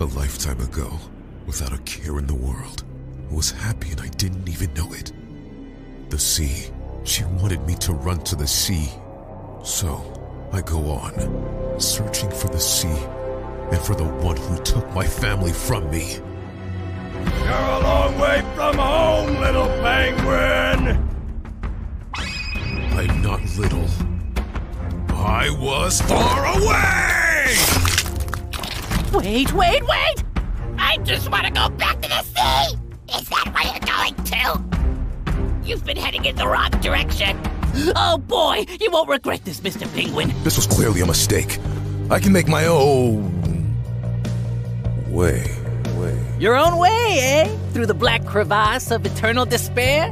[0.00, 0.98] A lifetime ago,
[1.52, 2.82] without a care in the world,
[3.30, 5.12] I was happy and I didn't even know it.
[6.08, 6.70] The sea.
[7.04, 8.88] She wanted me to run to the sea.
[9.62, 9.92] So,
[10.50, 12.96] I go on, searching for the sea
[13.70, 16.14] and for the one who took my family from me.
[17.44, 21.06] You're a long way from home, little penguin!
[22.14, 23.88] I'm not little.
[25.10, 27.56] I was far away!
[29.12, 30.31] Wait, wait, wait!
[30.92, 32.76] I just want to go back to the sea!
[33.16, 35.66] Is that where you're going to?
[35.66, 37.40] You've been heading in the wrong direction.
[37.96, 39.90] Oh boy, you won't regret this, Mr.
[39.94, 40.34] Penguin.
[40.44, 41.58] This was clearly a mistake.
[42.10, 43.74] I can make my own
[45.08, 45.50] way.
[45.96, 46.36] Way.
[46.38, 47.56] Your own way, eh?
[47.72, 50.10] Through the black crevasse of eternal despair?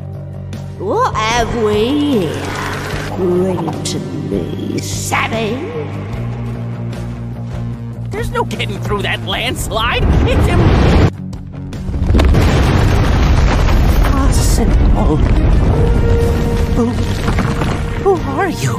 [0.78, 3.16] What have we here?
[3.18, 5.99] Bring to me, savvy.
[8.10, 10.02] There's no getting through that landslide.
[10.28, 10.60] It's im-
[14.06, 14.66] Impossible.
[14.96, 15.16] Oh.
[16.76, 16.86] Who,
[18.02, 18.72] who are you?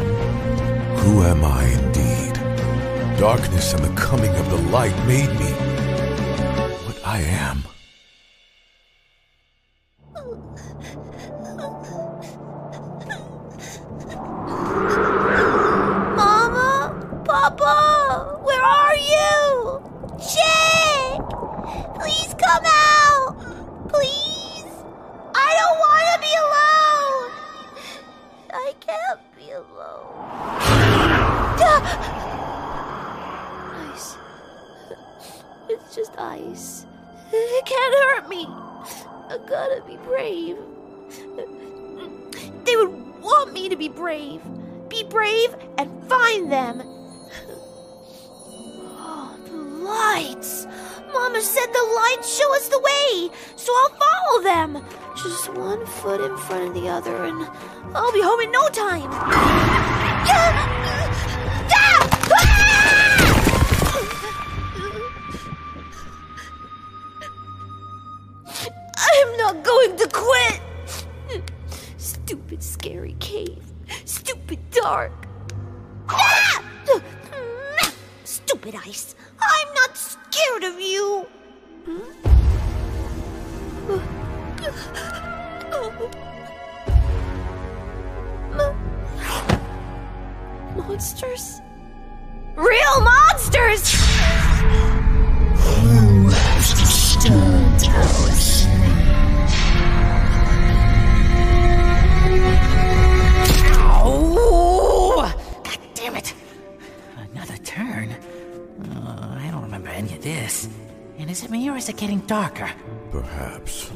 [1.02, 3.20] Who am I indeed?
[3.20, 5.52] Darkness and the coming of the light made me
[6.86, 7.64] what I am.
[57.94, 59.41] I'll be home in no time.
[111.22, 112.72] And is it me or is it getting darker?
[113.12, 113.92] Perhaps.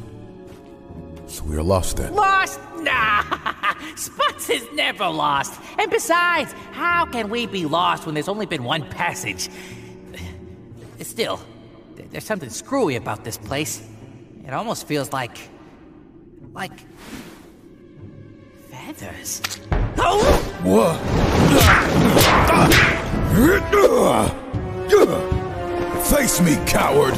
[1.25, 2.13] So we are lost then.
[2.13, 2.59] Lost?
[2.77, 3.23] Nah!
[3.95, 5.59] Spots is never lost.
[5.79, 9.49] And besides, how can we be lost when there's only been one passage?
[11.01, 11.39] Still,
[11.95, 13.81] there's something screwy about this place.
[14.45, 15.39] It almost feels like.
[16.53, 16.79] like.
[18.69, 19.41] feathers.
[19.97, 20.21] Oh!
[20.61, 21.01] What?
[26.09, 27.15] Face me, coward!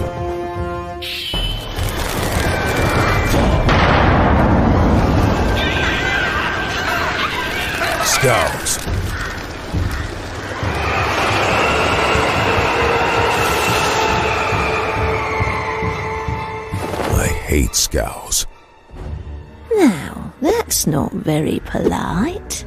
[8.05, 8.77] Scouts.
[17.13, 18.47] I hate scows.
[19.75, 22.65] Now, that's not very polite.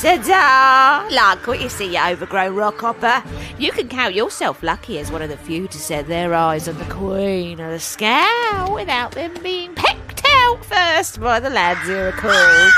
[0.00, 1.08] Ta-da!
[1.14, 3.24] Like what you see, you overgrown rockhopper.
[3.58, 6.76] You can count yourself lucky as one of the few to set their eyes on
[6.76, 11.96] the Queen of the Scow without them being pecked out first by the lads who
[11.96, 12.72] are called.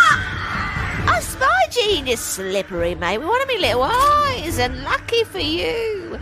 [1.11, 6.19] I spy genius slippery, mate, with one of me little eyes, and lucky for you,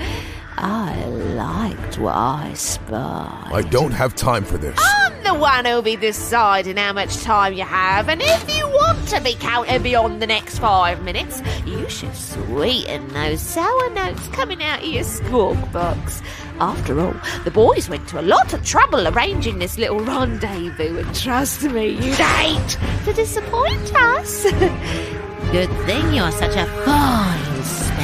[0.59, 3.52] I liked what I spied.
[3.52, 4.78] I don't have time for this.
[4.78, 9.07] I'm the one who'll be deciding how much time you have, and if you want
[9.09, 14.62] to be counted beyond the next five minutes, you should sweeten those sour notes coming
[14.62, 16.22] out of your squawk box.
[16.59, 21.14] After all, the boys went to a lot of trouble arranging this little rendezvous, and
[21.14, 24.44] trust me, you'd hate to disappoint us.
[25.52, 27.46] Good thing you're such a fine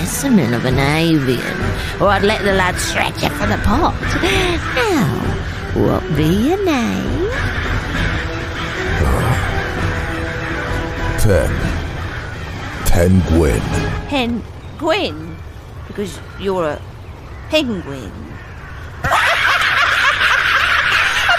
[0.06, 1.56] specimen of an avian,
[2.00, 3.94] or I'd let the lad stretch you for the pot.
[4.74, 5.06] Now,
[5.74, 7.30] what be your name?
[11.22, 11.50] Pen.
[12.86, 13.60] Penguin.
[14.10, 14.42] Hen
[14.76, 15.36] Gwyn,
[15.86, 16.82] because you're a
[17.48, 17.82] penguin.
[19.04, 19.14] a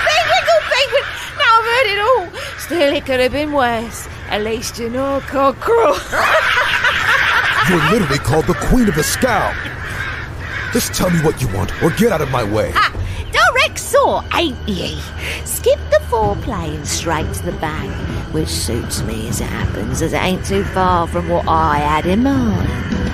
[0.08, 1.06] penguin, good penguin.
[1.38, 2.26] Now I've heard it all.
[2.60, 4.08] Still, it could have been worse.
[4.30, 5.98] At least you're not cockerel.
[7.70, 9.54] You're literally called the Queen of the Scow.
[10.74, 12.74] Just tell me what you want, or get out of my way.
[12.76, 12.92] Ah,
[13.32, 15.00] direct saw, ain't ye?
[15.46, 17.90] Skip the foreplay and straight to the bang,
[18.34, 22.06] which suits me as it happens, as it ain't too far from what I had
[22.06, 23.13] in mind.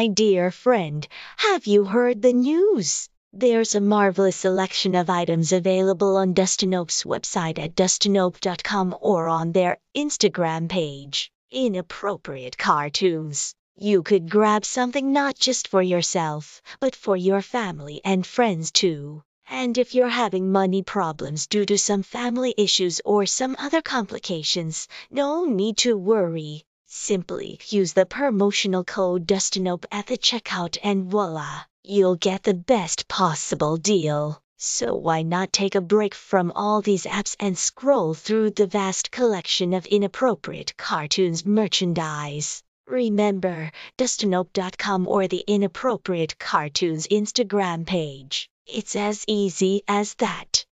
[0.00, 3.10] My dear friend, have you heard the news?
[3.34, 9.52] There's a marvelous selection of items available on Dustin Nope's website at dustinnope.com or on
[9.52, 11.30] their Instagram page.
[11.50, 13.54] Inappropriate cartoons.
[13.76, 19.22] You could grab something not just for yourself, but for your family and friends too.
[19.50, 24.88] And if you're having money problems due to some family issues or some other complications,
[25.10, 26.64] no need to worry.
[26.92, 33.06] Simply use the promotional code DustinNope at the checkout and voila, you'll get the best
[33.06, 34.42] possible deal.
[34.58, 39.12] So why not take a break from all these apps and scroll through the vast
[39.12, 42.60] collection of inappropriate cartoons merchandise?
[42.88, 48.50] Remember, DustinNope.com or the Inappropriate Cartoons Instagram page.
[48.66, 50.66] It's as easy as that.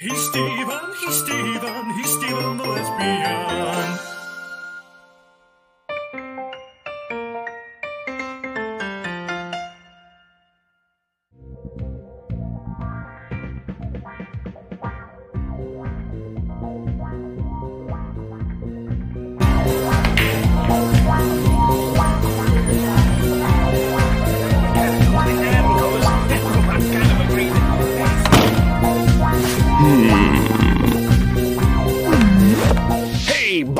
[0.00, 4.07] He's Steven, he's Steven, he's Steven the lesbian.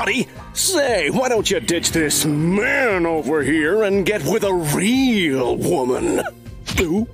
[0.09, 0.29] Buddy!
[0.55, 6.23] Say, why don't you ditch this man over here and get with a real woman?
[6.81, 7.07] Ooh.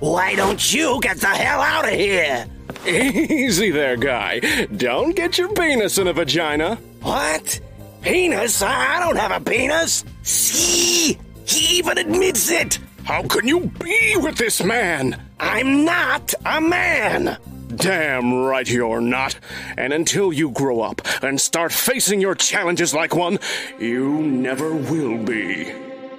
[0.00, 2.46] Why don't you get the hell out of here?
[2.86, 4.40] Easy there, guy.
[4.76, 6.76] Don't get your penis in a vagina.
[7.02, 7.60] What?
[8.00, 8.62] Penis?
[8.62, 10.04] I don't have a penis.
[10.22, 11.18] See?
[11.46, 12.78] He even admits it.
[13.04, 15.20] How can you be with this man?
[15.38, 17.36] I'm not a man.
[17.76, 19.36] Damn right you're not.
[19.76, 23.38] And until you grow up and start facing your challenges like one,
[23.78, 25.70] you never will be.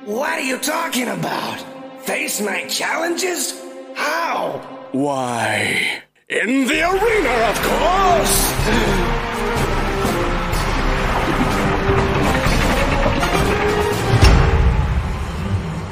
[0.06, 1.60] What are you talking about?
[2.04, 3.60] Face my challenges?
[3.96, 4.60] How?
[4.94, 6.04] Why?
[6.30, 8.52] In the arena, of course!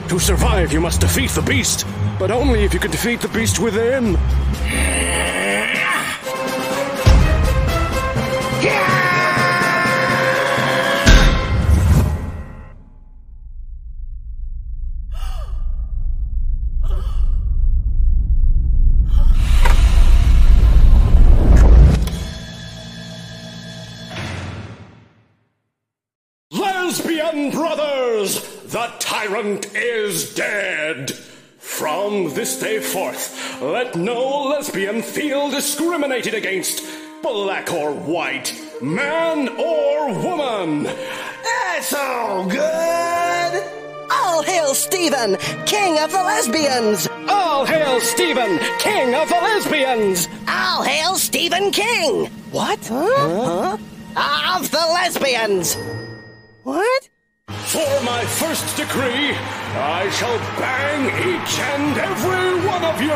[0.09, 1.85] To survive, you must defeat the beast,
[2.17, 4.17] but only if you can defeat the beast within.
[29.29, 31.11] Tyrant is dead.
[31.59, 36.83] From this day forth, let no lesbian feel discriminated against,
[37.21, 40.83] black or white, man or woman.
[40.83, 43.63] That's all good.
[44.11, 47.07] All hail Stephen, king of the lesbians.
[47.27, 50.27] All hail Stephen, king of the lesbians.
[50.47, 52.25] All hail Stephen King.
[52.51, 52.79] What?
[52.87, 53.77] Huh?
[54.15, 54.57] huh?
[54.57, 55.77] Of the lesbians.
[56.63, 57.09] What?
[57.69, 59.29] For my first decree,
[59.77, 63.13] I shall bang each and every one of you.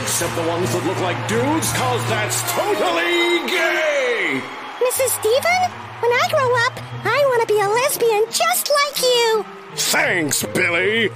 [0.00, 4.40] Except the ones that look like dudes, cause that's totally gay!
[4.80, 5.20] Mrs.
[5.20, 9.44] Steven, when I grow up, I want to be a lesbian just like you.
[9.74, 11.10] Thanks, Billy!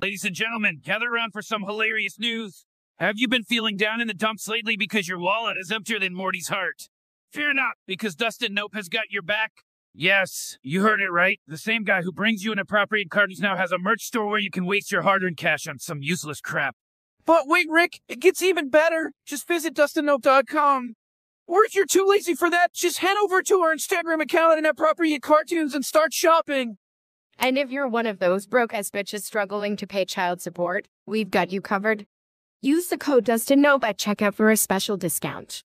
[0.00, 2.64] Ladies and gentlemen, gather around for some hilarious news.
[2.98, 6.14] Have you been feeling down in the dumps lately because your wallet is emptier than
[6.14, 6.88] Morty's heart?
[7.32, 9.52] Fear not, because Dustin Nope has got your back.
[9.94, 11.40] Yes, you heard it right.
[11.46, 14.50] The same guy who brings you inappropriate cartoons now has a merch store where you
[14.50, 16.74] can waste your hard earned cash on some useless crap.
[17.24, 19.12] But wait, Rick, it gets even better.
[19.24, 20.94] Just visit DustinNope.com.
[21.46, 24.58] Or if you're too lazy for that, just head over to our Instagram account at
[24.58, 26.78] Inappropriate Cartoons and start shopping.
[27.38, 31.30] And if you're one of those broke ass bitches struggling to pay child support, we've
[31.30, 32.06] got you covered.
[32.60, 35.62] Use the code DustinNope at checkout for a special discount.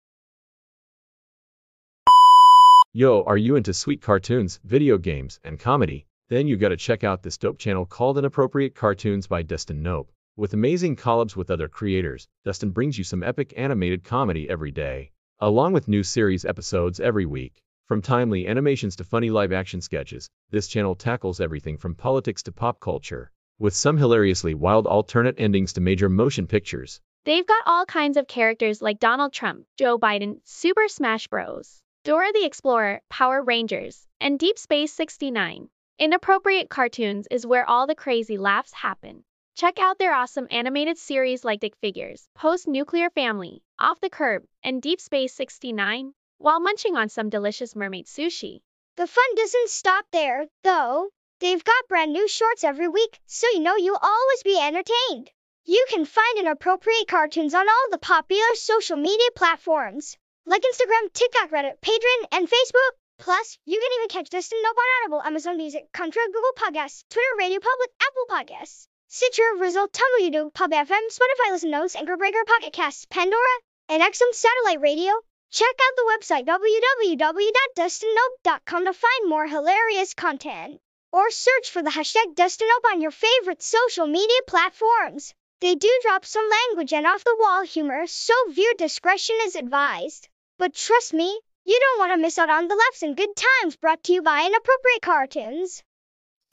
[2.95, 6.05] Yo, are you into sweet cartoons, video games, and comedy?
[6.29, 10.11] Then you gotta check out this dope channel called Inappropriate Cartoons by Dustin Nope.
[10.37, 15.09] With amazing collabs with other creators, Dustin brings you some epic animated comedy every day,
[15.39, 17.63] along with new series episodes every week.
[17.87, 22.51] From timely animations to funny live action sketches, this channel tackles everything from politics to
[22.51, 27.01] pop culture, with some hilariously wild alternate endings to major motion pictures.
[27.25, 31.81] They've got all kinds of characters like Donald Trump, Joe Biden, Super Smash Bros.
[32.05, 35.69] Dora the Explorer, Power Rangers, and Deep Space 69.
[35.97, 39.23] Inappropriate Cartoons is where all the crazy laughs happen.
[39.55, 44.45] Check out their awesome animated series like Dick Figures, Post Nuclear Family, Off the Curb,
[44.65, 48.59] and Deep Space 69, while munching on some delicious mermaid sushi.
[48.97, 51.09] The fun doesn't stop there, though.
[51.39, 55.31] They've got brand new shorts every week, so you know you'll always be entertained.
[55.63, 61.51] You can find inappropriate cartoons on all the popular social media platforms like Instagram, TikTok,
[61.51, 62.91] Reddit, Patreon, and Facebook.
[63.17, 67.35] Plus, you can even catch Dustin Nope on Audible, Amazon Music, Contra, Google Podcasts, Twitter,
[67.37, 72.43] Radio Public, Apple Podcasts, Stitcher, Result, Tumblr, YouTube, Pub FM, Spotify Listen Notes, Anchor Breaker,
[72.45, 75.13] Pocket Casts, Pandora, and XM Satellite Radio.
[75.51, 80.81] Check out the website www.dustinnope.com to find more hilarious content.
[81.11, 85.35] Or search for the hashtag DustinNope on your favorite social media platforms.
[85.61, 90.27] They do drop some language and off the wall humor, so viewer discretion is advised.
[90.63, 91.27] But trust me,
[91.65, 94.21] you don't want to miss out on the laughs and good times brought to you
[94.21, 95.83] by Inappropriate Cartoons.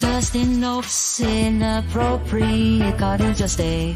[0.01, 3.95] Dustin Nope's inappropriate cartoons just stay.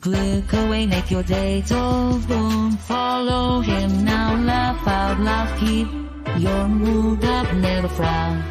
[0.00, 2.76] Click away, make your day so boom.
[2.76, 5.86] Follow him now, laugh out loud, keep
[6.40, 8.42] your mood up, never frown.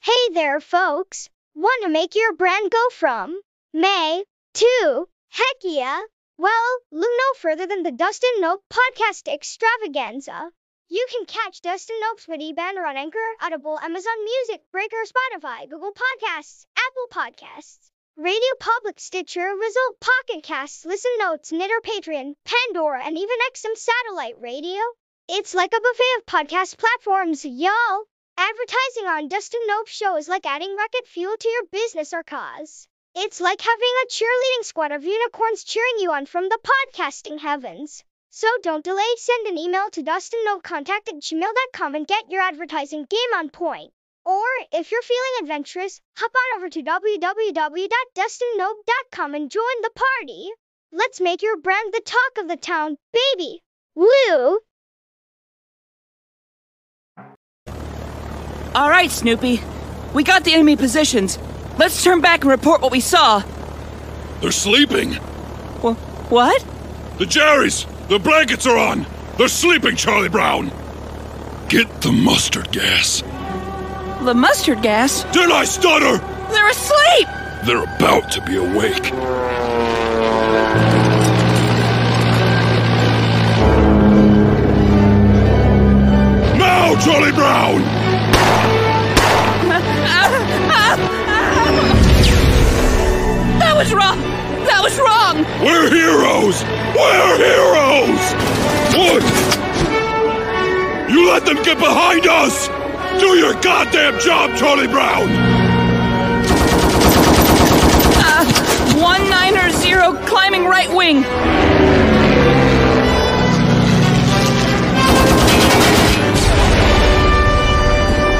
[0.00, 1.30] Hey there, folks!
[1.54, 3.40] Want to make your brand go from
[3.80, 4.24] May
[4.54, 6.00] 2, heck yeah?
[6.36, 10.50] Well, look no further than the Dustin Nope podcast extravaganza.
[10.88, 15.92] You can catch Dustin Nope's witty banner on Anchor, Audible, Amazon Music, Breaker, Spotify, Google
[15.92, 23.16] Podcasts, Apple Podcasts, Radio Public, Stitcher, Result, Pocket Casts, Listen Notes, Knitter, Patreon, Pandora, and
[23.16, 24.80] even XM Satellite Radio.
[25.28, 28.06] It's like a buffet of podcast platforms, y'all.
[28.36, 32.88] Advertising on Dustin Nope show is like adding rocket fuel to your business or cause.
[33.20, 38.04] It's like having a cheerleading squad of unicorns cheering you on from the podcasting heavens.
[38.30, 43.34] So don't delay, send an email to dustinnopecontact at gmail.com and get your advertising game
[43.36, 43.90] on point.
[44.24, 50.50] Or, if you're feeling adventurous, hop on over to www.dustinnope.com and join the party.
[50.92, 53.64] Let's make your brand the talk of the town, baby!
[53.96, 54.60] Woo!
[58.76, 59.60] All right, Snoopy.
[60.14, 61.36] We got the enemy positions.
[61.78, 63.42] Let's turn back and report what we saw.
[64.40, 65.12] They're sleeping.
[65.82, 65.96] Wh-
[66.30, 66.64] what?
[67.18, 67.86] The Jerrys!
[68.08, 69.06] The blankets are on!
[69.36, 70.72] They're sleeping, Charlie Brown!
[71.68, 73.22] Get the mustard gas.
[74.24, 75.22] The mustard gas?
[75.32, 76.18] Did I stutter?
[76.50, 77.28] They're asleep!
[77.64, 79.12] They're about to be awake.
[86.58, 87.82] Now, Charlie Brown!
[90.10, 91.27] Ah, ah,
[93.78, 94.18] That was wrong!
[94.66, 95.46] That was wrong!
[95.62, 96.64] We're heroes!
[96.98, 98.34] We're heroes!
[98.98, 99.22] What?
[101.08, 102.66] You let them get behind us!
[103.20, 105.28] Do your goddamn job, Charlie Brown!
[108.18, 108.44] Uh,
[109.00, 111.22] one niner zero climbing right wing.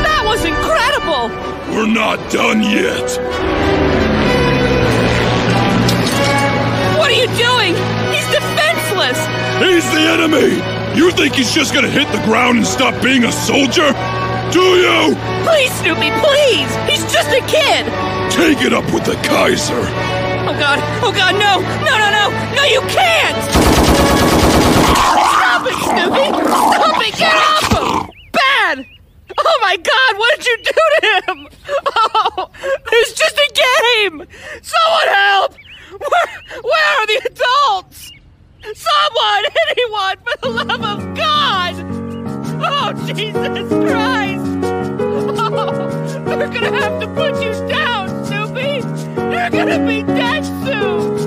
[0.02, 1.28] That was incredible!
[1.72, 4.07] We're not done yet.
[7.28, 7.74] You doing?
[8.12, 9.18] He's defenseless!
[9.60, 10.56] He's the enemy!
[10.96, 13.92] You think he's just gonna hit the ground and stop being a soldier?
[14.52, 15.16] Do you?
[15.44, 16.70] Please, Snoopy, please!
[16.88, 17.84] He's just a kid!
[18.32, 19.82] Take it up with the Kaiser!
[20.48, 21.60] Oh god, oh god, no!
[21.84, 22.54] No, no, no!
[22.56, 23.36] No, you can't!
[24.96, 26.26] Stop it, Snoopy!
[26.32, 27.14] Stop it!
[27.18, 28.10] Get off him!
[28.32, 28.86] Bad!
[29.38, 31.48] Oh my god, what did you do to him?
[32.40, 32.50] Oh,
[32.92, 34.26] it's just a game!
[34.62, 35.54] Someone help!
[35.98, 36.28] Where,
[36.62, 38.12] where are the adults?
[38.62, 39.44] Someone!
[39.70, 40.16] Anyone!
[40.24, 41.74] For the love of God!
[42.60, 44.44] Oh, Jesus Christ!
[45.40, 48.82] Oh, they're gonna have to put you down, Snoopy!
[49.16, 51.18] You're gonna be dead soon!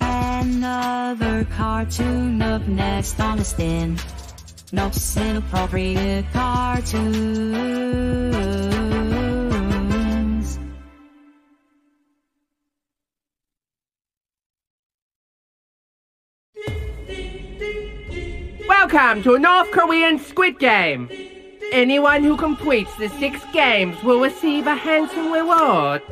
[0.00, 4.02] Another cartoon up next on the stand.
[4.72, 7.00] No inappropriate cartoons.
[18.68, 21.10] Welcome to a North Korean Squid Game.
[21.72, 26.02] Anyone who completes the six games will receive a handsome reward.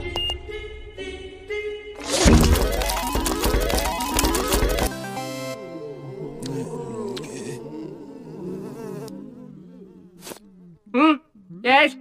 [10.94, 11.14] Hmm?
[11.62, 11.96] Yes?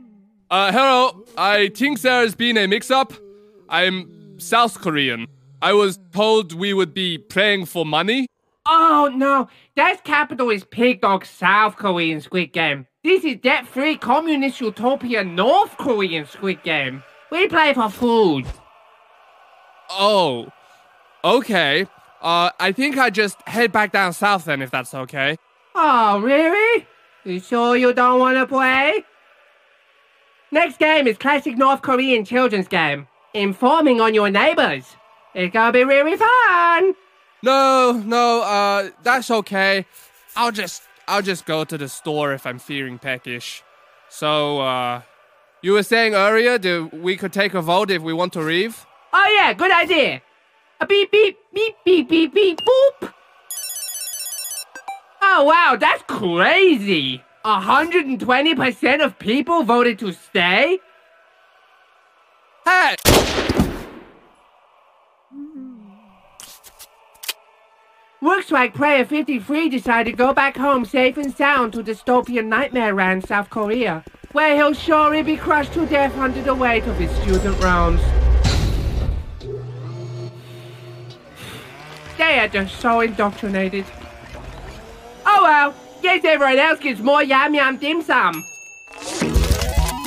[0.50, 1.26] Uh, hello.
[1.38, 3.14] I think there's been a mix-up.
[3.70, 5.28] I'm South Korean.
[5.62, 8.28] I was told we would be praying for money.
[8.70, 12.86] Oh no, that capital is Pig Dog South Korean Squid Game.
[13.04, 17.02] This is debt-free communist utopia North Korean Squid Game.
[17.32, 18.46] We play for food.
[19.90, 20.50] Oh,
[21.24, 21.88] okay.
[22.22, 25.38] Uh, I think I just head back down south then, if that's okay.
[25.74, 26.86] Oh, really?
[27.28, 29.04] You sure you don't want to play?
[30.50, 33.06] Next game is classic North Korean children's game.
[33.34, 34.86] Informing on your neighbors.
[35.34, 36.96] It's gonna be really fun.
[37.44, 39.86] No, no, uh, that's okay.
[40.38, 43.62] I'll just, I'll just go to the store if I'm feeling peckish.
[44.08, 45.02] So, uh,
[45.62, 48.86] you were saying earlier that we could take a vote if we want to leave?
[49.12, 50.22] Oh yeah, good idea.
[50.80, 53.14] A beep beep beep beep beep beep boop.
[55.30, 57.22] Oh wow, that's crazy.
[57.46, 60.80] 120% of people voted to stay?
[62.66, 62.96] Hey!
[68.22, 72.96] Looks like Player 53 decided to go back home safe and sound to dystopian nightmare
[72.96, 77.12] land South Korea, where he'll surely be crushed to death under the weight of his
[77.18, 78.02] student rounds.
[82.18, 83.86] They are just so indoctrinated.
[85.30, 88.46] Oh well, guess everyone else gets more yum yum dim sum.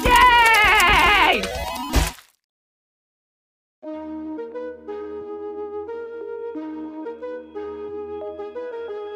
[0.03, 1.43] Yay!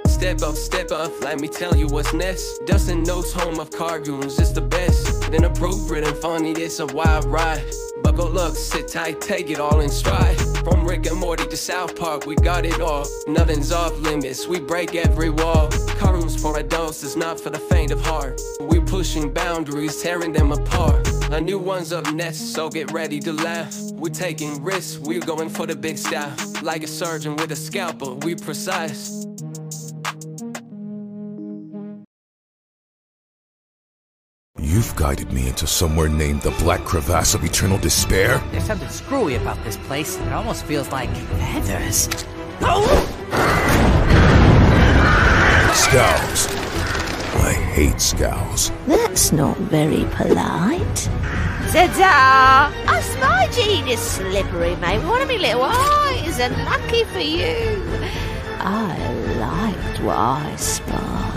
[0.07, 2.59] Step up, step up, let me tell you what's next.
[2.67, 5.31] Dustin Nope's home of cargoons, it's the best.
[5.31, 7.65] Inappropriate and funny, it's a wild ride.
[8.05, 10.39] Buckle up, sit tight, take it all in stride.
[10.63, 13.07] From Rick and Morty to South Park, we got it all.
[13.27, 15.69] Nothing's off limits, we break every wall.
[15.99, 18.41] Cartoons for adults is not for the faint of heart.
[18.61, 21.09] We're pushing boundaries, tearing them apart.
[21.33, 23.75] A new one's up next, so get ready to laugh.
[23.95, 26.37] We're taking risks, we're going for the big style.
[26.63, 29.27] Like a surgeon with a scalpel, we precise.
[34.65, 38.43] You've guided me into somewhere named the Black Crevasse of Eternal Despair?
[38.51, 40.17] There's something screwy about this place.
[40.17, 42.09] It almost feels like feathers.
[42.63, 42.83] Oh!
[45.75, 46.49] Scows.
[47.45, 48.73] I hate scows.
[48.87, 51.11] That's not very polite.
[51.71, 52.73] Ta-da!
[52.91, 55.05] A small gene is slippery, mate.
[55.05, 57.83] One of me little eyes, and lucky for you.
[58.61, 58.97] I
[59.39, 61.34] liked what I spied.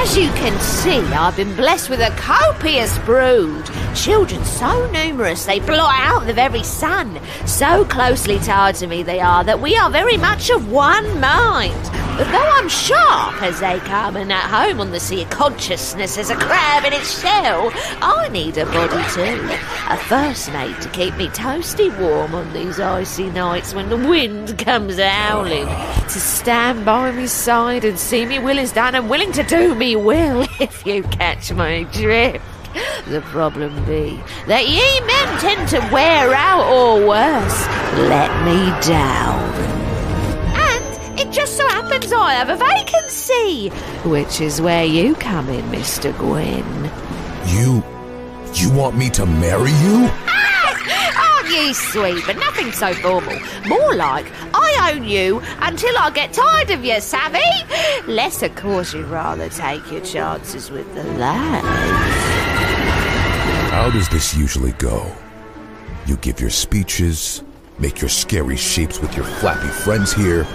[0.00, 3.68] As you can see, I've been blessed with a copious brood.
[3.96, 7.20] Children so numerous they blot out the very sun.
[7.46, 12.07] So closely tied to me they are that we are very much of one mind.
[12.18, 16.30] Though I'm sharp as they come and at home on the sea of consciousness as
[16.30, 17.70] a crab in its shell,
[18.02, 19.48] I need a body too.
[19.88, 24.58] A first mate to keep me toasty warm on these icy nights when the wind
[24.58, 25.68] comes howling.
[25.68, 29.76] To stand by me side and see me will is done and willing to do
[29.76, 32.44] me will, if you catch my drift.
[33.06, 37.66] The problem be that ye men tend to wear out or worse,
[38.08, 39.47] let me down.
[41.20, 43.70] It just so happens I have a vacancy,
[44.08, 46.16] which is where you come in, Mr.
[46.16, 46.64] Gwyn.
[47.46, 47.82] You.
[48.54, 50.08] You want me to marry you?
[50.28, 51.40] Ah!
[51.40, 53.36] Aren't ye sweet, but nothing so formal.
[53.66, 57.40] More like, I own you until I get tired of you, savvy?
[58.06, 61.66] Less, of course, you'd rather take your chances with the lads.
[63.72, 65.10] How does this usually go?
[66.06, 67.42] You give your speeches,
[67.80, 70.46] make your scary shapes with your flappy friends here,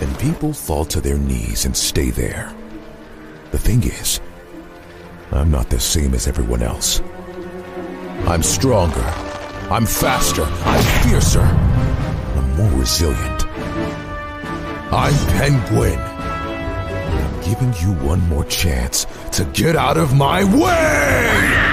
[0.00, 2.52] and people fall to their knees and stay there.
[3.50, 4.20] The thing is,
[5.32, 7.00] I'm not the same as everyone else.
[8.26, 9.04] I'm stronger.
[9.70, 10.44] I'm faster.
[10.44, 11.40] I'm fiercer.
[11.40, 13.46] I'm more resilient.
[14.92, 15.98] I'm Penguin.
[15.98, 21.64] I'm giving you one more chance to get out of my way!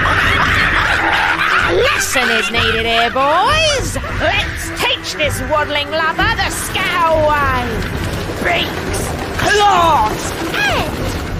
[1.68, 3.96] A lesson is needed here, boys.
[4.20, 8.11] Let's teach this waddling lover the scowl way.
[8.42, 9.00] Beaks,
[9.38, 10.22] claws,
[10.52, 10.92] and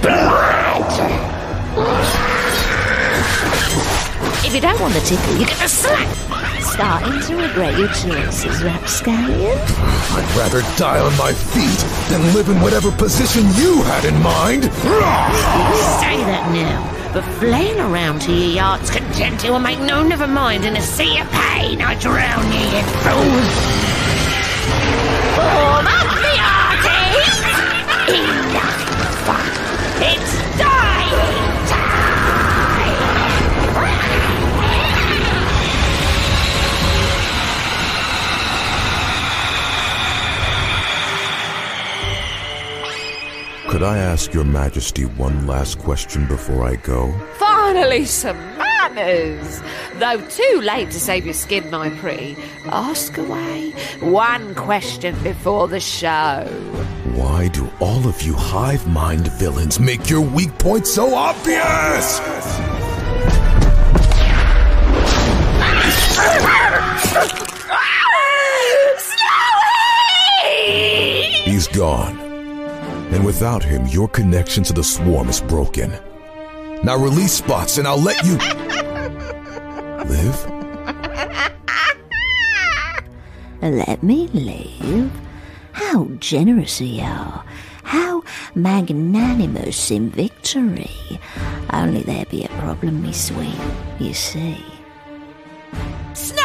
[0.03, 0.63] blood.
[4.45, 6.09] If you don't want the tickle, you get the slap.
[6.63, 9.59] Starting to regret your choices, Rapscallion?
[9.59, 14.65] I'd rather die on my feet than live in whatever position you had in mind.
[14.65, 14.71] You
[16.01, 20.65] say that now, but flail around to your yacht's content will make no never mind
[20.65, 21.83] in a sea of pain.
[21.83, 23.83] I drown you, you fool.
[25.35, 26.92] Form up the arties.
[28.15, 29.47] Enough fun.
[30.03, 31.43] It's dying
[43.73, 47.11] Could I ask your majesty one last question before I go?
[47.39, 48.52] Finally, some
[48.95, 49.63] manners.
[49.95, 52.37] Though too late to save your skin, my pretty.
[52.67, 53.71] Ask away.
[54.01, 56.47] One question before the show.
[57.15, 62.21] Why do all of you hive mind villains make your weak points so obvious?
[71.45, 72.19] He's gone.
[73.13, 75.93] And without him, your connection to the swarm is broken.
[76.85, 78.37] Now release spots and I'll let you
[80.09, 80.47] live.
[83.63, 85.13] Let me live?
[85.73, 87.45] How generous you are.
[87.85, 88.25] How
[88.57, 91.21] magnanimous in victory.
[91.73, 93.55] Only there be a problem, me sweet,
[94.01, 94.72] you see.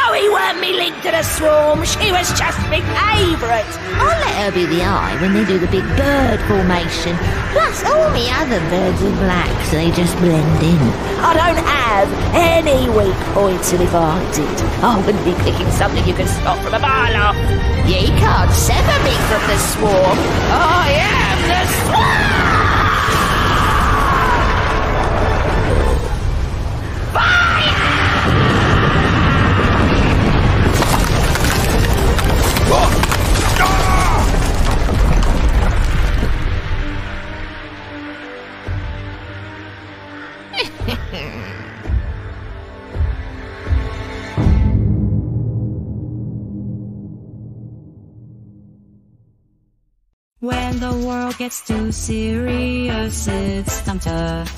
[0.08, 1.84] Oh, Snowy weren't me linked to the swarm.
[1.84, 3.68] She was just me favourite.
[4.00, 7.14] I'll let her be the eye when they do the big bird formation.
[7.52, 10.80] Plus, all the other birds are black, so they just blend in.
[11.20, 16.06] I don't have any weak points, and if I did, I wouldn't be picking something
[16.06, 17.36] you can spot from a mile off.
[17.86, 20.18] Ye can't sever me from the swarm.
[20.56, 22.57] I am the swarm!
[50.48, 54.48] When the world gets too serious, it's time to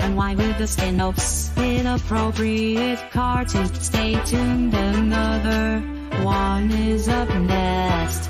[0.00, 1.56] unwind with the spin-offs.
[1.56, 3.72] Inappropriate cartoon.
[3.74, 5.78] Stay tuned, another
[6.24, 8.28] one is up next.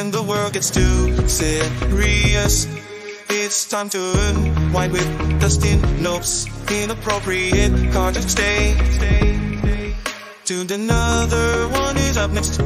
[0.00, 2.66] When the world gets too serious,
[3.28, 5.06] it's time to unwind with
[5.42, 8.78] Dustin Nope's inappropriate cartoon stay.
[10.46, 12.62] Tuned another one is up next.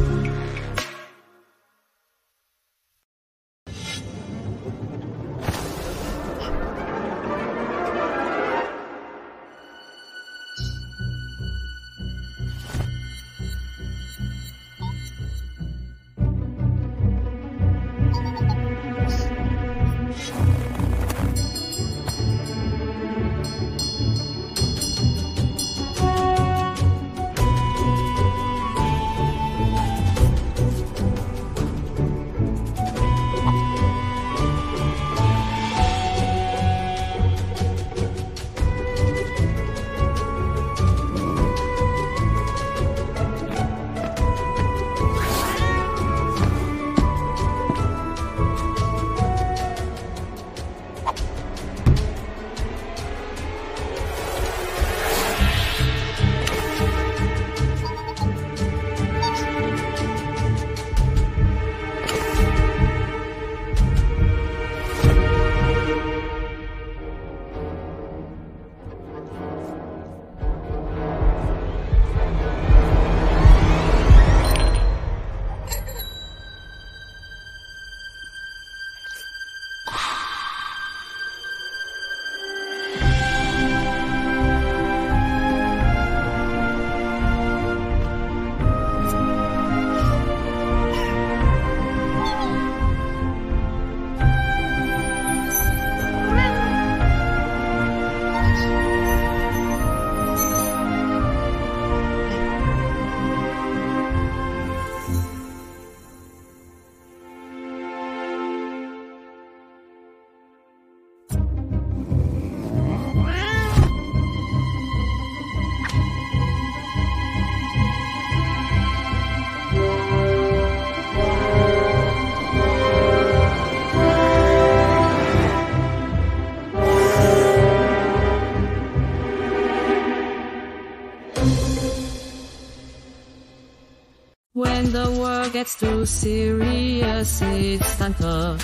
[135.55, 138.59] Gets too serious, it's to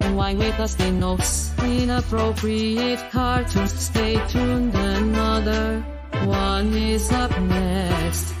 [0.00, 1.52] unwind with Dustin Nope's.
[1.58, 3.74] Inappropriate cartoons.
[3.74, 5.84] Stay tuned, another
[6.24, 8.32] one is up next.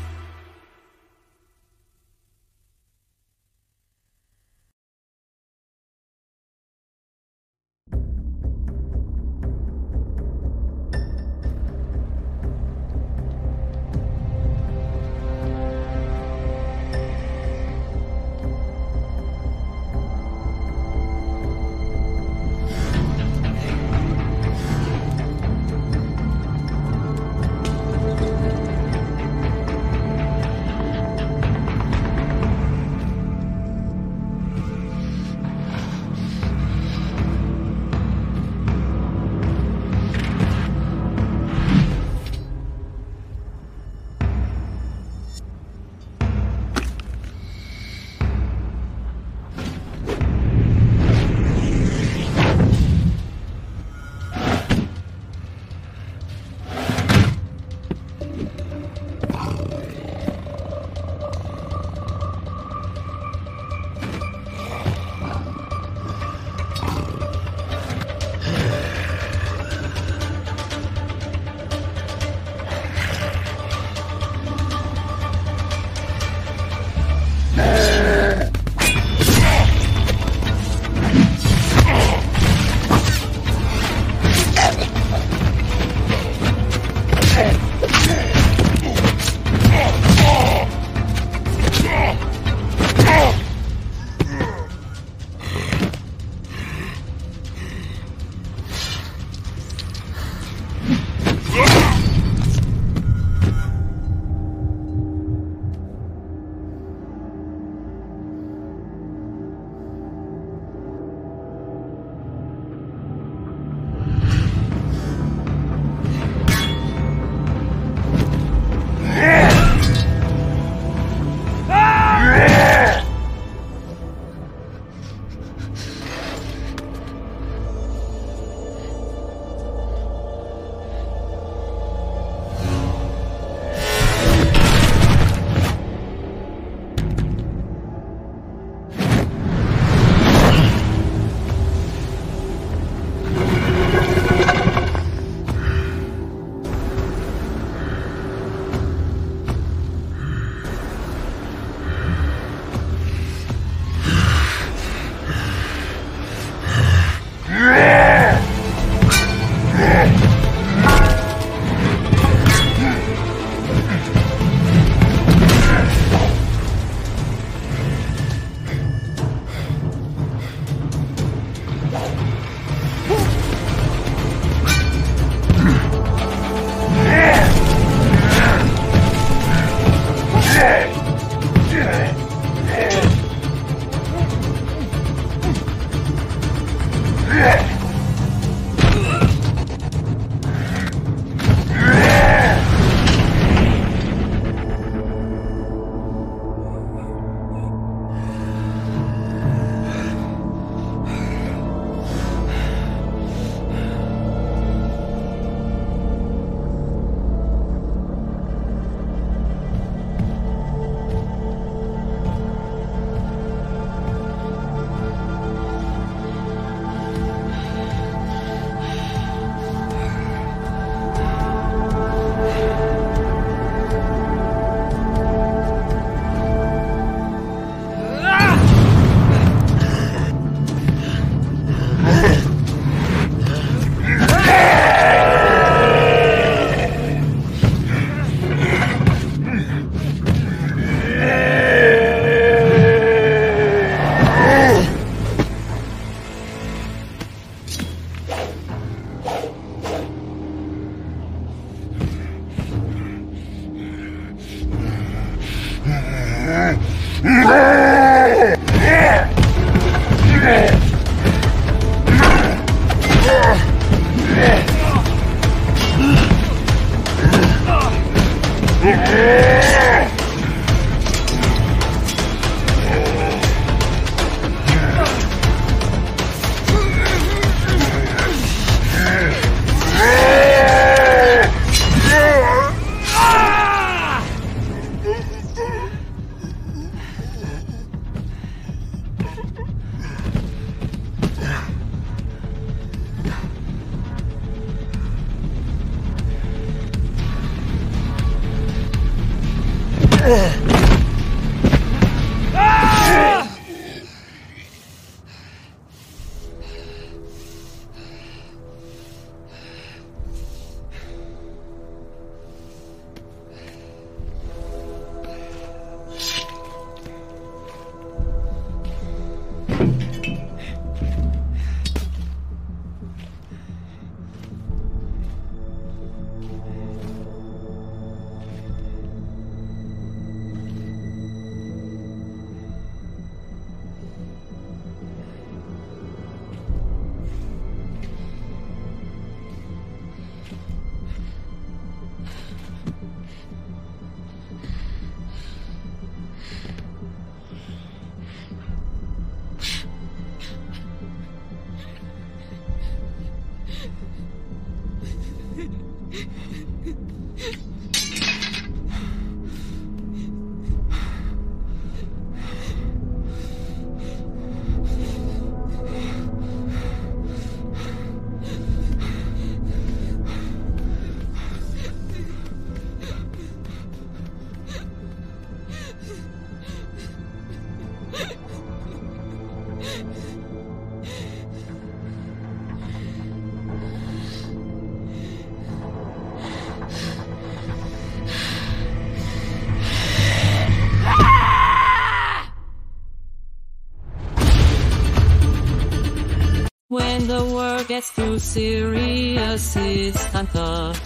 [397.36, 400.98] The world gets too serious, it's time to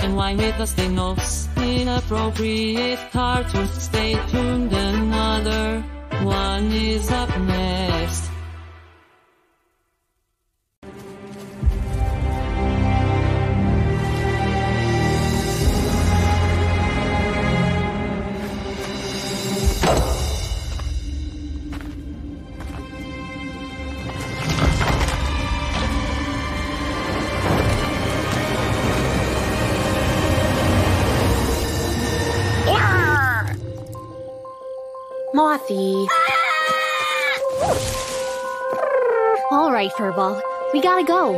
[0.00, 1.46] unwind with Dustin Nope's.
[1.56, 3.70] Inappropriate cartoons.
[3.70, 5.84] Stay tuned, another
[6.24, 7.91] one is up next.
[40.72, 41.34] We gotta go.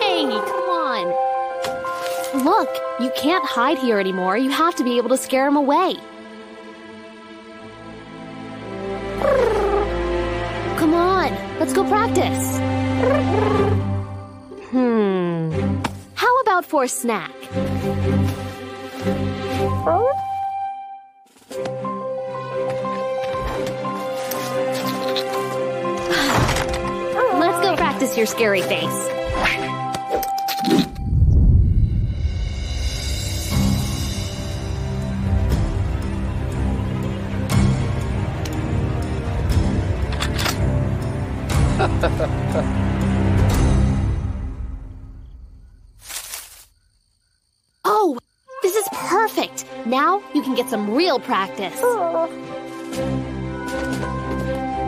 [0.00, 2.44] hey, come on.
[2.44, 2.68] Look,
[3.00, 4.36] you can't hide here anymore.
[4.36, 5.96] You have to be able to scare him away.
[10.76, 12.58] Come on, let's go practice.
[14.70, 15.80] Hmm.
[16.14, 17.32] How about for a snack?
[28.12, 29.08] Practice your scary face.
[47.84, 48.16] Oh,
[48.62, 49.64] this is perfect.
[49.86, 51.80] Now you can get some real practice.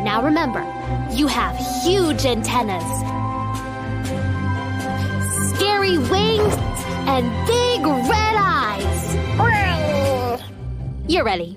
[0.05, 0.61] Now remember,
[1.13, 2.85] you have huge antennas,
[5.85, 6.55] scary wings,
[7.07, 9.15] and big red eyes.
[11.07, 11.57] You're ready.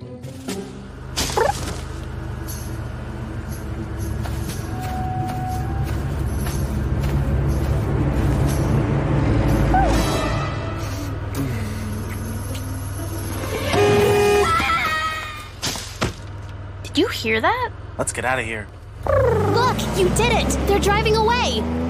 [16.82, 17.70] Did you hear that?
[17.96, 18.66] Let's get out of here.
[19.06, 20.48] Look, you did it!
[20.66, 21.87] They're driving away!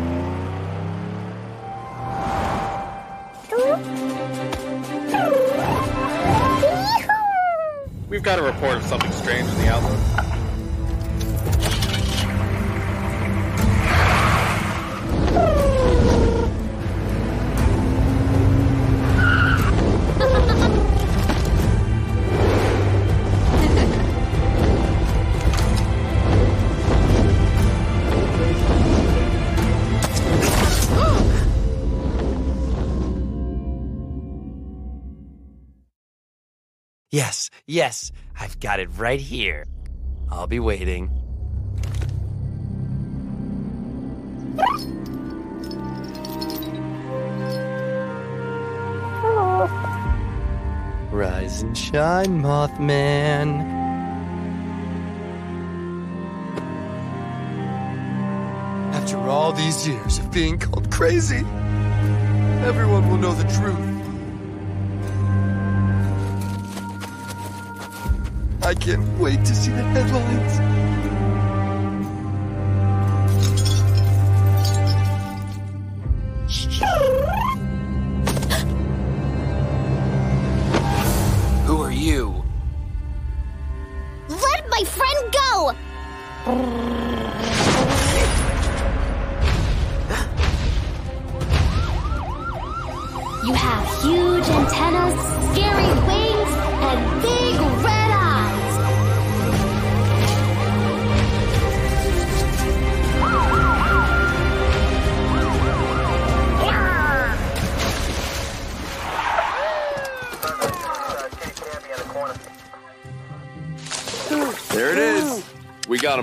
[8.28, 10.17] Got a report of something strange in the outlook.
[37.70, 39.66] Yes, I've got it right here.
[40.30, 41.10] I'll be waiting.
[51.12, 53.60] Rise and shine, Mothman.
[58.94, 61.44] After all these years of being called crazy,
[62.64, 63.97] everyone will know the truth.
[68.68, 70.67] I can't wait to see the headlines.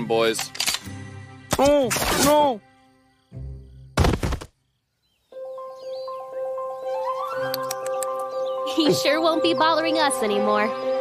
[0.06, 0.50] Him, boys.
[1.58, 1.88] Oh,
[2.24, 2.60] no.
[8.76, 10.95] He sure won't be bothering us anymore.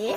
[0.00, 0.14] Hé.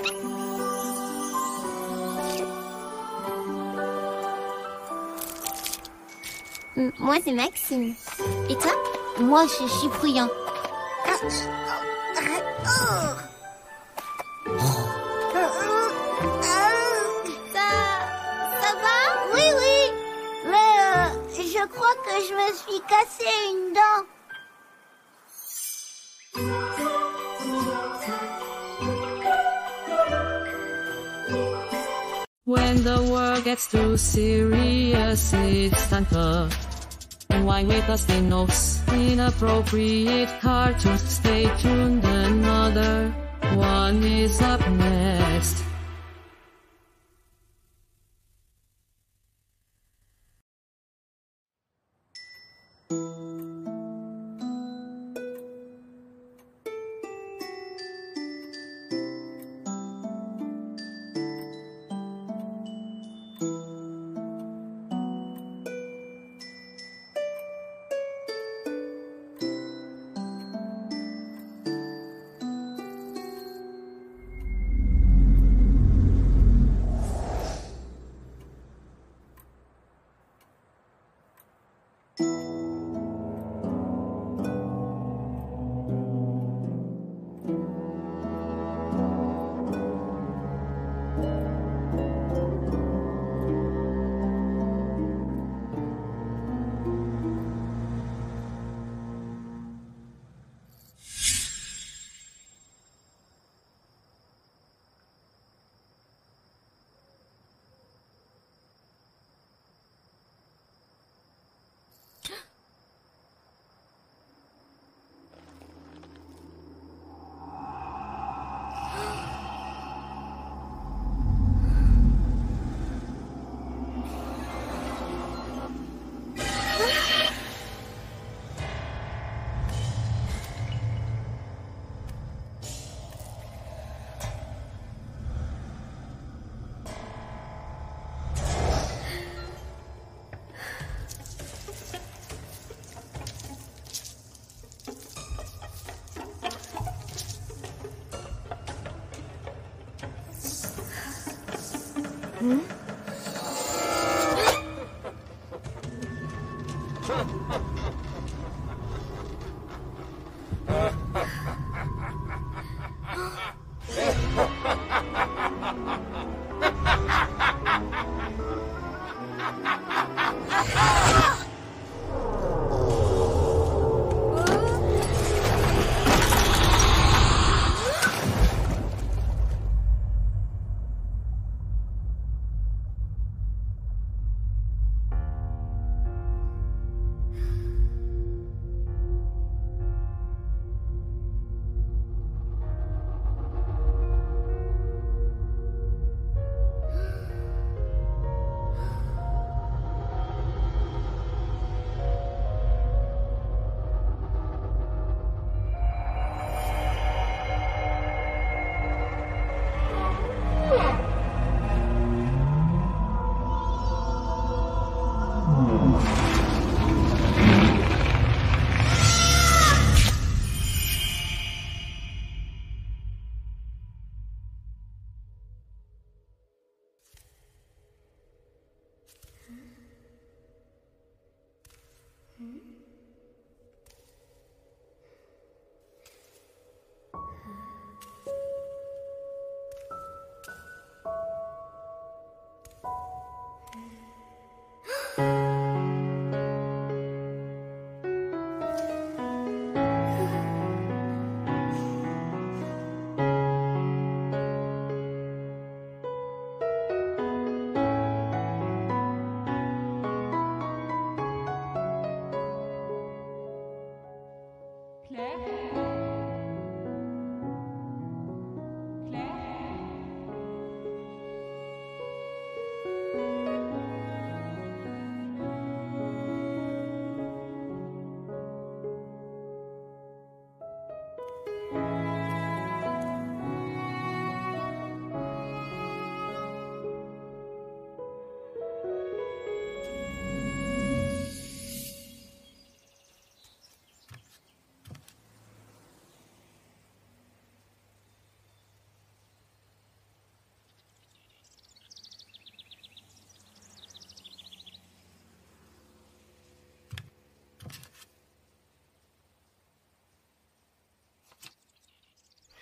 [6.76, 7.94] Mm, Moi, c'est Maxime.
[8.50, 8.72] Et toi?
[9.20, 10.30] Moi, je suis Cyprien.
[17.54, 17.70] Ça...
[18.62, 18.98] ça va?
[19.34, 19.94] Oui, oui.
[20.46, 21.06] Mais euh,
[21.38, 24.06] je crois que je me suis cassé une dent.
[32.54, 36.48] When the world gets too serious, it's time to
[37.32, 38.80] unwind with Dustin Nope's.
[38.90, 41.02] Inappropriate cartoons.
[41.02, 43.10] Stay tuned, another
[43.56, 45.64] one is up next.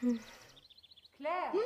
[0.02, 0.18] Claire.
[1.54, 1.60] Hmm?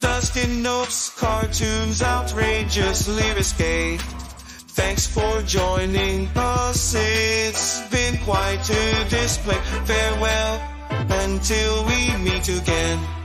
[0.00, 3.98] Dustin Nope's cartoons outrageously risque.
[3.98, 6.94] Thanks for joining us.
[6.96, 9.60] It's been quite a display.
[9.84, 10.60] Farewell
[10.90, 13.23] until we meet again.